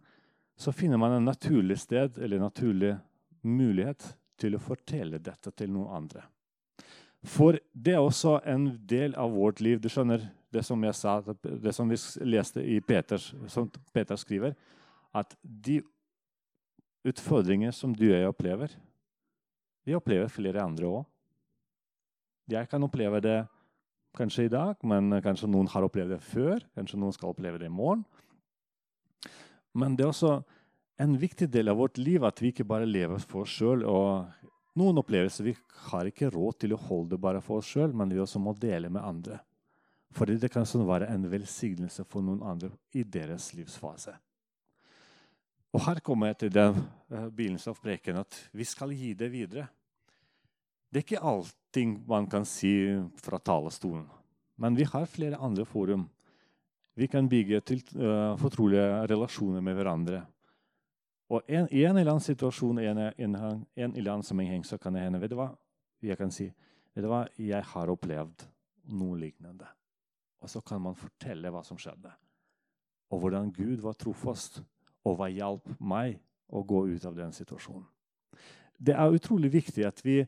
så 0.57 0.71
finner 0.71 0.97
man 0.97 1.15
en 1.15 1.25
naturlig 1.25 1.79
sted 1.79 2.17
eller 2.17 2.37
en 2.37 2.47
naturlig 2.49 2.95
mulighet 3.41 4.05
til 4.37 4.55
å 4.55 4.61
fortelle 4.61 5.21
dette 5.23 5.51
til 5.55 5.71
noen 5.73 5.95
andre. 6.03 6.25
For 7.23 7.57
det 7.71 7.95
er 7.95 8.03
også 8.03 8.39
en 8.49 8.67
del 8.85 9.15
av 9.15 9.31
vårt 9.31 9.61
liv. 9.63 9.79
Du 9.79 9.87
skjønner 9.89 10.25
det 10.53 10.65
som 10.67 10.83
jeg 10.83 10.95
sa, 10.97 11.15
det 11.23 11.73
som 11.73 11.89
vi 11.89 11.97
leste 12.27 12.61
i 12.61 12.79
Peters, 12.83 13.31
som 13.47 13.69
Peter 13.93 14.19
skriver, 14.19 14.53
at 15.13 15.35
de 15.43 15.81
utfordringer 17.07 17.73
som 17.75 17.93
du 17.95 18.07
og 18.09 18.15
jeg 18.17 18.31
opplever, 18.31 18.73
de 19.83 19.97
opplever 19.97 20.31
flere 20.31 20.63
andre 20.63 20.87
òg. 20.87 21.03
Jeg 22.51 22.67
kan 22.71 22.83
oppleve 22.83 23.19
det 23.23 23.37
kanskje 24.17 24.47
i 24.47 24.51
dag, 24.51 24.75
men 24.87 25.11
kanskje 25.23 25.49
noen 25.51 25.69
har 25.71 25.85
opplevd 25.85 26.15
det 26.15 26.23
før. 26.23 26.63
Kanskje 26.75 26.99
noen 26.99 27.15
skal 27.15 27.33
oppleve 27.33 27.59
det 27.59 27.69
i 27.69 27.73
morgen. 27.73 28.03
Men 29.73 29.97
det 29.97 30.05
er 30.05 30.11
også 30.11 30.33
en 31.01 31.15
viktig 31.19 31.49
del 31.51 31.71
av 31.71 31.79
vårt 31.79 31.97
liv 31.97 32.23
at 32.23 32.39
vi 32.41 32.51
ikke 32.53 32.67
bare 32.67 32.87
lever 32.87 33.21
for 33.23 33.43
oss 33.43 33.55
sjøl. 33.57 33.83
Noen 34.79 34.99
opplevelser 35.01 35.47
vi 35.49 35.55
har 35.89 36.09
ikke 36.09 36.31
råd 36.33 36.59
til 36.63 36.75
å 36.75 36.83
holde 36.89 37.19
bare 37.21 37.41
for 37.43 37.61
oss 37.61 37.71
sjøl, 37.73 37.93
men 37.95 38.13
vi 38.13 38.21
også 38.21 38.41
må 38.41 38.55
dele 38.57 38.91
med 38.93 39.03
andre. 39.03 39.39
Fordi 40.13 40.37
det 40.41 40.51
kan 40.53 40.67
sånn 40.69 40.85
være 40.85 41.09
en 41.09 41.25
velsignelse 41.29 42.05
for 42.05 42.25
noen 42.25 42.43
andre 42.45 42.69
i 42.93 43.03
deres 43.03 43.51
livsfase. 43.57 44.13
Og 45.73 45.81
Her 45.87 45.99
kommer 46.05 46.29
jeg 46.29 46.37
til 46.43 46.51
den 46.53 46.75
uh, 46.77 47.29
begynnelsen 47.33 47.73
av 47.73 47.79
preken 47.81 48.19
at 48.21 48.37
vi 48.53 48.65
skal 48.67 48.93
gi 48.93 49.13
det 49.17 49.31
videre. 49.33 49.65
Det 50.93 51.01
er 51.01 51.05
ikke 51.07 51.23
allting 51.25 51.95
man 52.05 52.27
kan 52.29 52.45
si 52.45 52.73
fra 53.23 53.39
talerstolen. 53.41 54.05
Men 54.61 54.77
vi 54.77 54.85
har 54.85 55.09
flere 55.09 55.39
andre 55.41 55.65
forum 55.65 56.05
vi 56.93 57.07
kan 57.09 57.25
bygge 57.25 57.63
til, 57.65 57.81
uh, 57.97 58.37
fortrolige 58.37 58.85
relasjoner 59.09 59.65
med 59.65 59.79
hverandre. 59.79 60.21
Og 61.33 61.41
en, 61.49 61.65
I 61.73 61.87
en 61.87 61.97
eller 61.97 62.11
annen 62.11 62.21
situasjon 62.21 62.77
en, 62.83 62.99
en, 63.17 63.35
en 63.35 63.95
eller 63.95 64.11
annen 64.11 64.27
sammenheng 64.27 64.65
så 64.67 64.77
kan 64.77 64.93
det 64.93 65.07
hende 65.07 65.21
vet 65.23 65.33
du 65.33 65.39
hva? 65.39 65.49
Jeg 66.03 66.19
kan 66.19 66.29
si 66.31 66.51
vet 66.93 67.01
du 67.01 67.09
hva? 67.09 67.23
jeg 67.39 67.65
har 67.71 67.89
opplevd 67.89 68.45
noe 68.93 69.17
lignende. 69.17 69.65
Og 70.43 70.51
så 70.51 70.61
kan 70.61 70.83
man 70.83 70.99
fortelle 70.99 71.49
hva 71.49 71.63
som 71.65 71.79
skjedde. 71.81 72.11
Og 73.09 73.23
hvordan 73.23 73.49
Gud 73.55 73.81
var 73.81 73.97
trofast, 73.97 74.61
og 75.03 75.17
hva 75.19 75.29
hjalp 75.31 75.67
meg 75.79 76.17
å 76.53 76.63
gå 76.67 76.85
ut 76.93 77.05
av 77.07 77.15
den 77.17 77.33
situasjonen. 77.35 77.85
Det 78.77 78.95
er 78.97 79.15
utrolig 79.15 79.51
viktig 79.53 79.85
at 79.87 80.01
vi, 80.03 80.21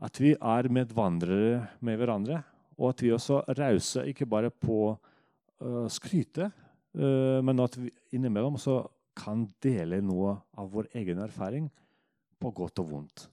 at 0.00 0.20
vi 0.20 0.34
er 0.34 0.70
medvandrere 0.72 1.66
med 1.84 2.00
hverandre, 2.00 2.42
og 2.80 2.94
at 2.94 3.04
vi 3.04 3.12
også 3.12 3.42
rause 3.58 4.06
ikke 4.08 4.28
bare 4.28 4.52
på 4.52 4.94
uh, 4.94 5.86
skryte, 5.92 6.48
uh, 6.96 7.40
men 7.44 7.60
at 7.60 7.76
vi 7.76 7.90
innimellom 8.16 8.56
så 8.60 8.80
kan 9.20 9.44
dele 9.62 10.00
noe 10.04 10.38
av 10.56 10.70
vår 10.72 10.88
egen 10.96 11.20
erfaring 11.20 11.68
på 12.40 12.52
godt 12.56 12.80
og 12.80 12.94
vondt. 12.94 13.26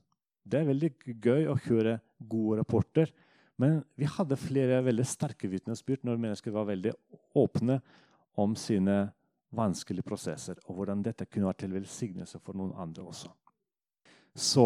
Det 0.47 0.61
er 0.61 0.69
veldig 0.69 0.91
gøy 1.23 1.47
å 1.51 1.57
høre 1.67 1.97
gode 2.17 2.61
rapporter. 2.61 3.11
Men 3.57 3.81
vi 3.97 4.07
hadde 4.09 4.37
flere 4.39 4.83
veldig 4.85 5.05
sterke 5.07 5.49
vitnesbyrd 5.49 6.05
når 6.05 6.19
mennesker 6.21 6.53
var 6.53 6.67
veldig 6.69 6.93
åpne 7.37 7.79
om 8.37 8.53
sine 8.59 9.07
vanskelige 9.57 10.05
prosesser, 10.05 10.61
og 10.67 10.77
hvordan 10.77 11.03
dette 11.05 11.25
kunne 11.25 11.49
vært 11.49 11.63
til 11.65 11.73
velsignelse 11.73 12.39
for 12.43 12.57
noen 12.57 12.75
andre 12.77 13.05
også. 13.09 13.33
Så 14.37 14.65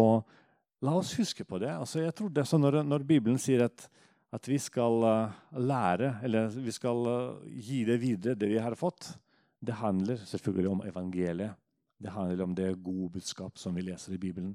la 0.84 0.94
oss 0.98 1.14
huske 1.16 1.46
på 1.48 1.58
det. 1.62 1.72
Altså, 1.72 2.02
jeg 2.04 2.14
tror 2.16 2.30
det 2.30 2.44
er 2.44 2.50
sånn 2.50 2.64
når, 2.66 2.82
når 2.84 3.06
Bibelen 3.08 3.40
sier 3.40 3.64
at 3.66 3.88
at 4.32 4.48
vi 4.48 4.56
skal 4.58 5.04
uh, 5.04 5.32
lære, 5.60 6.14
eller 6.24 6.48
vi 6.56 6.72
skal 6.72 7.04
uh, 7.04 7.48
gi 7.52 7.82
det 7.84 7.98
videre, 8.00 8.34
det 8.34 8.48
vi 8.48 8.60
har 8.64 8.74
fått. 8.80 9.10
Det 9.60 9.76
handler 9.76 10.22
selvfølgelig 10.24 10.70
om 10.70 10.84
evangeliet. 10.88 11.58
Det 12.02 12.10
handler 12.10 12.44
om 12.44 12.54
det 12.56 12.70
gode 12.82 13.10
budskap 13.18 13.58
som 13.60 13.76
vi 13.76 13.84
leser 13.84 14.16
i 14.16 14.18
Bibelen. 14.18 14.54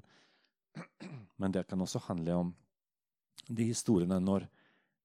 Men 1.36 1.54
det 1.54 1.68
kan 1.68 1.80
også 1.80 2.02
handle 2.08 2.34
om 2.34 2.50
de 3.46 3.68
historiene 3.70 4.18
når 4.20 4.48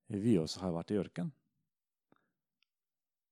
vi 0.09 0.39
også 0.41 0.65
har 0.65 0.73
vært 0.73 0.91
i 0.91 0.97
ørken. 0.99 1.29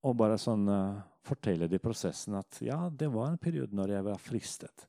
Og 0.06 0.16
bare 0.18 0.38
sånn 0.42 0.70
uh, 0.70 1.02
fortelle 1.26 1.70
de 1.70 1.80
prosessen 1.82 2.36
at 2.40 2.62
ja, 2.66 2.78
det 2.90 3.10
var 3.14 3.30
en 3.32 3.42
periode 3.42 3.76
når 3.78 3.96
jeg 3.96 4.08
var 4.08 4.22
fristet. 4.22 4.88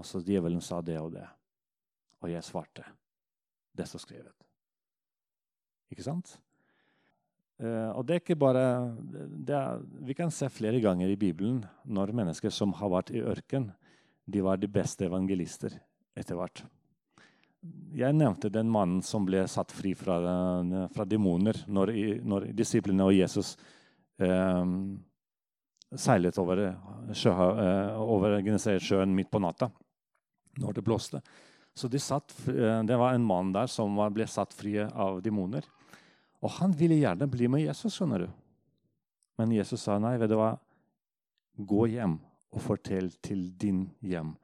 Og 0.00 0.08
så 0.08 0.22
djevelen 0.24 0.62
sa 0.64 0.80
det 0.84 0.98
og 1.00 1.12
det. 1.14 1.26
Og 2.22 2.30
jeg 2.32 2.46
svarte. 2.46 2.86
Det 3.72 3.86
står 3.88 4.04
skrevet. 4.04 4.48
Ikke 5.92 6.04
sant? 6.06 6.36
Uh, 7.62 7.92
og 7.94 8.06
det 8.08 8.14
er 8.14 8.22
ikke 8.22 8.38
bare 8.40 8.62
er, 9.46 9.82
Vi 10.02 10.16
kan 10.18 10.32
se 10.34 10.48
flere 10.50 10.80
ganger 10.82 11.12
i 11.12 11.18
Bibelen 11.20 11.60
når 11.84 12.14
mennesker 12.16 12.50
som 12.50 12.72
har 12.78 12.90
vært 12.90 13.12
i 13.14 13.22
ørken, 13.22 13.70
de 14.26 14.42
var 14.42 14.58
de 14.58 14.70
beste 14.70 15.06
evangelister 15.06 15.76
etter 16.18 16.38
hvert. 16.38 16.64
Jeg 17.94 18.16
nevnte 18.16 18.50
den 18.50 18.70
mannen 18.72 19.02
som 19.06 19.26
ble 19.26 19.44
satt 19.50 19.70
fri 19.74 19.92
fra, 19.94 20.16
fra 20.94 21.06
demoner 21.06 21.60
når, 21.70 21.92
når, 22.26 22.48
disiplene 22.56 23.06
og 23.06 23.14
Jesus 23.14 23.54
uh, 24.22 24.64
seilet 25.98 26.38
over, 26.40 26.64
sjø, 27.16 27.32
uh, 27.32 28.00
over 28.02 28.38
sjøen 28.80 29.14
midt 29.14 29.30
på 29.32 29.42
natta 29.42 29.70
når 30.60 30.78
det 30.78 30.84
blåste. 30.84 31.22
Så 31.74 31.88
de 31.88 31.98
satt, 31.98 32.34
Det 32.44 32.96
var 33.00 33.14
en 33.14 33.24
mann 33.24 33.52
der 33.52 33.66
som 33.66 33.96
ble 34.12 34.26
satt 34.28 34.52
fri 34.52 34.76
av 34.78 35.22
demoner. 35.24 35.64
Og 36.42 36.50
han 36.58 36.74
ville 36.76 36.98
gjerne 36.98 37.28
bli 37.30 37.48
med 37.48 37.64
Jesus, 37.64 37.94
skjønner 37.96 38.26
du. 38.26 38.28
Men 39.38 39.54
Jesus 39.54 39.86
sa 39.86 39.96
nei, 40.02 40.18
vet 40.20 40.30
du 40.30 40.36
hva? 40.36 40.56
Gå 41.56 41.86
hjem 41.94 42.18
og 42.52 42.60
fortell 42.60 43.08
til 43.24 43.46
din 43.56 43.86
hjem 44.04 44.34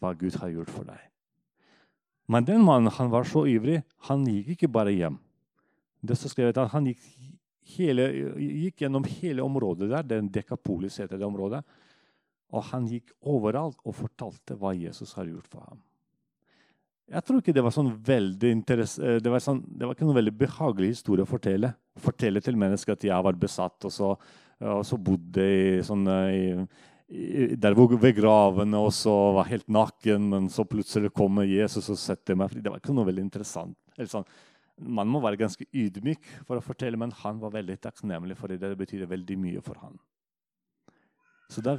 hva 0.00 0.14
Gud 0.16 0.38
har 0.40 0.52
gjort 0.52 0.72
for 0.72 0.88
deg. 0.88 1.00
Men 2.30 2.46
den 2.46 2.64
mannen 2.64 2.92
han 2.92 3.10
var 3.12 3.26
så 3.28 3.44
ivrig. 3.48 3.82
Han 4.08 4.24
gikk 4.26 4.54
ikke 4.56 4.72
bare 4.72 4.94
hjem. 4.94 5.18
Det 6.02 6.16
står 6.18 6.32
skrevet 6.32 6.58
at 6.58 6.72
Han 6.72 6.88
gikk, 6.90 7.02
hele, 7.74 8.06
gikk, 8.38 8.84
gjennom 8.84 9.06
hele 9.18 9.44
området 9.44 9.90
der, 9.90 10.06
den 10.06 10.30
Dekapolis 10.32 11.00
heter 11.02 11.18
det 11.18 11.26
området. 11.26 11.62
Og 12.54 12.62
han 12.70 12.86
gikk 12.90 13.10
overalt 13.26 13.78
og 13.82 13.96
fortalte 13.98 14.56
hva 14.60 14.72
Jesus 14.76 15.16
har 15.18 15.26
gjort 15.28 15.50
for 15.50 15.66
ham. 15.66 15.82
Jeg 17.06 17.22
tror 17.22 17.38
ikke 17.38 17.54
det 17.54 17.62
var 17.62 17.74
sånn 17.74 17.92
veldig 18.02 18.50
eh, 18.50 19.18
det 19.22 19.30
var, 19.30 19.42
sånn, 19.42 19.60
det 19.66 19.86
var 19.86 19.94
ikke 19.94 20.08
noen 20.08 20.18
veldig 20.18 20.34
behagelig 20.40 20.88
historie 20.96 21.22
å 21.22 21.30
fortelle. 21.30 21.70
Fortelle 22.02 22.42
til 22.42 22.58
mennesker 22.58 22.96
at 22.96 23.06
jeg 23.06 23.26
var 23.28 23.38
besatt, 23.38 23.78
og 23.86 23.94
så, 23.94 24.10
og 24.58 24.82
så 24.86 24.98
bodde 24.98 25.44
jeg 25.46 25.84
sånn, 25.86 26.02
i, 26.34 26.48
i, 27.06 27.46
der 27.62 27.78
ved 27.78 28.10
gravene 28.16 28.80
og 28.82 28.90
så 28.94 29.14
var 29.38 29.50
helt 29.52 29.68
naken, 29.70 30.26
men 30.32 30.50
så 30.50 30.66
plutselig 30.66 31.12
kommer 31.14 31.46
Jesus 31.46 31.92
og 31.94 32.00
setter 32.00 32.38
meg 32.38 32.50
fri. 32.50 32.64
Det 32.64 32.74
var 32.74 32.82
ikke 32.82 32.96
noe 32.96 33.06
veldig 33.06 33.26
interessant. 33.28 33.78
Eller 33.94 34.10
Sånn, 34.10 34.26
man 34.76 35.08
må 35.08 35.20
være 35.24 35.40
ganske 35.40 35.66
ydmyk 35.72 36.24
for 36.46 36.58
å 36.58 36.64
fortelle, 36.64 36.98
men 37.00 37.14
han 37.22 37.40
var 37.40 37.54
veldig 37.54 37.78
takknemlig, 37.80 38.36
for 38.36 38.48
det 38.48 38.60
Det 38.60 38.76
betyr 38.76 39.06
veldig 39.06 39.38
mye 39.38 39.62
for 39.62 39.78
han. 39.82 39.98
Så 41.48 41.62
da 41.62 41.78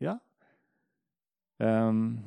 Ja. 0.00 0.18
Um, 1.58 2.18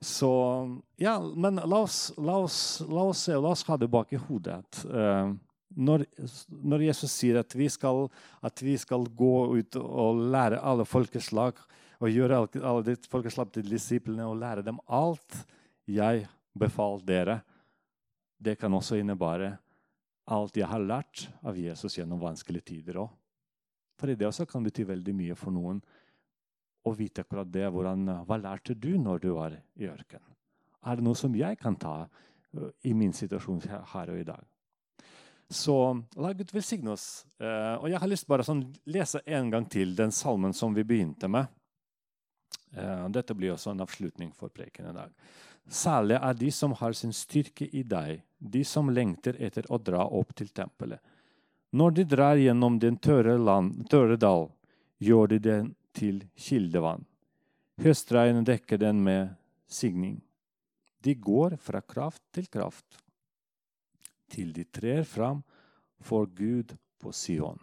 så 0.00 0.82
Ja, 0.96 1.20
men 1.20 1.56
la 1.56 1.82
oss, 1.82 2.12
la 2.16 2.38
oss, 2.38 2.80
la 2.88 3.02
oss 3.02 3.18
se, 3.18 3.32
la 3.32 3.50
oss 3.50 3.62
ha 3.68 3.76
det 3.76 3.88
bak 3.88 4.12
i 4.12 4.16
hodet 4.16 4.54
at 4.64 4.84
uh, 4.86 5.34
når, 5.76 6.04
når, 6.48 6.82
Jesus 6.88 7.12
sier 7.12 7.38
at 7.40 7.54
vi, 7.54 7.68
skal, 7.70 8.08
at 8.42 8.62
vi, 8.62 8.76
skal, 8.78 9.06
gå 9.08 9.56
ut 9.56 9.76
og 9.76 10.20
lære 10.32 10.60
alle 10.60 10.84
folkeslag 10.84 11.60
og 12.02 12.10
gjøre 12.10 12.42
alle 12.60 12.96
folkeslag 13.08 13.52
til 13.54 13.70
disiplene 13.70 14.26
og 14.26 14.40
lære 14.40 14.64
dem 14.66 14.80
alt 14.86 15.44
jeg 15.88 16.26
befaler 16.58 17.06
dere, 17.06 17.38
det 18.42 18.58
kan 18.60 18.74
også 18.74 18.98
innebære 18.98 19.52
alt 20.32 20.56
jeg 20.56 20.68
har 20.70 20.82
lært 20.82 21.26
av 21.46 21.58
Jesus 21.58 21.98
gjennom 21.98 22.20
vanskelige 22.22 22.72
tider 22.72 23.00
òg. 23.02 23.10
For 23.98 24.10
det 24.10 24.26
også 24.26 24.46
kan 24.50 24.64
bety 24.64 24.84
veldig 24.88 25.14
mye 25.14 25.36
for 25.38 25.54
noen 25.54 25.80
å 26.82 26.94
vite 26.98 27.22
akkurat 27.22 27.50
det. 27.52 27.68
Hvordan, 27.70 28.08
hva 28.26 28.38
lærte 28.40 28.74
du 28.74 28.96
når 28.98 29.22
du 29.22 29.30
var 29.36 29.54
i 29.78 29.86
ørkenen? 29.90 30.26
Er 30.82 30.98
det 30.98 31.06
noe 31.06 31.18
som 31.18 31.34
jeg 31.38 31.58
kan 31.60 31.76
ta 31.78 32.08
i 32.82 32.94
min 32.98 33.14
situasjon 33.14 33.62
her 33.70 34.10
og 34.10 34.18
i 34.18 34.26
dag? 34.26 34.42
Så 35.52 35.74
la 36.16 36.32
Gud 36.32 36.50
velsigne 36.54 36.94
oss. 36.94 37.26
Uh, 37.36 37.76
og 37.82 37.90
jeg 37.92 38.00
har 38.00 38.08
lyst 38.08 38.24
til 38.24 38.40
å 38.40 38.46
sånn, 38.46 38.62
lese 38.88 39.20
en 39.26 39.50
gang 39.52 39.66
til 39.70 39.92
den 39.98 40.14
salmen 40.14 40.54
som 40.56 40.72
vi 40.74 40.84
begynte 40.86 41.28
med. 41.28 41.50
Uh, 42.72 43.04
dette 43.12 43.36
blir 43.36 43.52
også 43.52 43.74
en 43.74 43.84
avslutning 43.84 44.32
for 44.34 44.50
preken 44.54 44.88
i 44.88 44.94
dag. 44.96 45.12
Særlig 45.68 46.18
er 46.18 46.34
de 46.34 46.50
som 46.52 46.74
har 46.78 46.92
sin 46.92 47.12
styrke 47.12 47.68
i 47.72 47.82
deg, 47.82 48.22
de 48.38 48.64
som 48.64 48.90
lengter 48.90 49.38
etter 49.38 49.68
å 49.70 49.78
dra 49.78 50.04
opp 50.06 50.34
til 50.34 50.50
tempelet. 50.50 51.00
Når 51.72 51.94
de 51.96 52.04
drar 52.04 52.36
gjennom 52.36 52.78
den 52.78 52.98
tørre, 53.00 53.38
land, 53.38 53.86
tørre 53.88 54.18
dal, 54.20 54.50
gjør 55.00 55.32
de 55.32 55.38
den 55.38 55.70
til 55.96 56.20
kildevann. 56.36 57.06
Høstregnet 57.80 58.44
dekker 58.50 58.80
den 58.82 59.00
med 59.04 59.32
signing. 59.68 60.20
De 61.02 61.14
går 61.14 61.56
fra 61.56 61.80
kraft 61.80 62.22
til 62.34 62.50
kraft 62.52 63.02
til 64.32 64.52
de 64.56 64.64
trer 64.64 65.04
fram 65.04 65.42
for 66.02 66.26
Gud 66.26 66.74
på 67.02 67.12
Sion. 67.12 67.60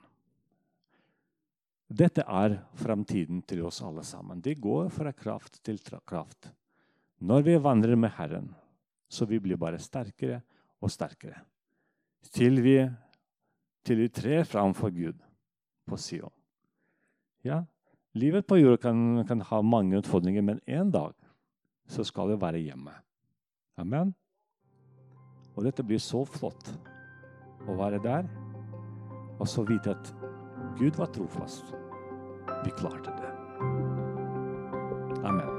Dette 1.89 2.21
er 2.21 2.59
framtiden 2.77 3.41
til 3.49 3.63
oss 3.65 3.81
alle 3.81 4.03
sammen. 4.05 4.41
De 4.41 4.53
går 4.53 4.91
fra 4.93 5.13
kraft 5.13 5.57
til 5.65 5.79
kraft. 5.81 6.51
Når 7.19 7.43
vi 7.43 7.57
vandrer 7.59 7.99
med 7.99 8.13
Herren, 8.15 8.53
så 9.11 9.25
vi 9.27 9.39
blir 9.43 9.59
bare 9.59 9.79
sterkere 9.81 10.41
og 10.79 10.91
sterkere. 10.91 11.41
Til 12.31 12.61
vi, 12.63 12.77
til 13.83 14.03
vi 14.03 14.07
trer 14.13 14.45
fram 14.47 14.75
for 14.77 14.93
Gud 14.93 15.19
på 15.87 15.97
Sion. 15.99 16.31
Ja, 17.43 17.63
livet 18.15 18.47
på 18.47 18.59
jorda 18.59 18.79
kan, 18.83 19.25
kan 19.27 19.41
ha 19.41 19.61
mange 19.61 19.99
utfordringer, 19.99 20.43
men 20.45 20.63
en 20.67 20.91
dag 20.91 21.15
så 21.89 22.05
skal 22.07 22.31
vi 22.31 22.41
være 22.41 22.63
hjemme. 22.63 22.93
Amen. 23.79 24.13
Og 25.55 25.65
dette 25.67 25.83
blir 25.83 25.99
så 25.99 26.23
flott 26.27 26.71
å 27.67 27.75
være 27.79 27.99
der 28.03 28.29
og 29.39 29.47
så 29.47 29.63
vite 29.67 29.95
at 29.95 30.11
Gud 30.79 30.99
var 30.99 31.11
trofast. 31.15 31.75
Vi 32.63 32.75
klarte 32.79 33.15
det. 33.19 33.31
Amen. 35.23 35.58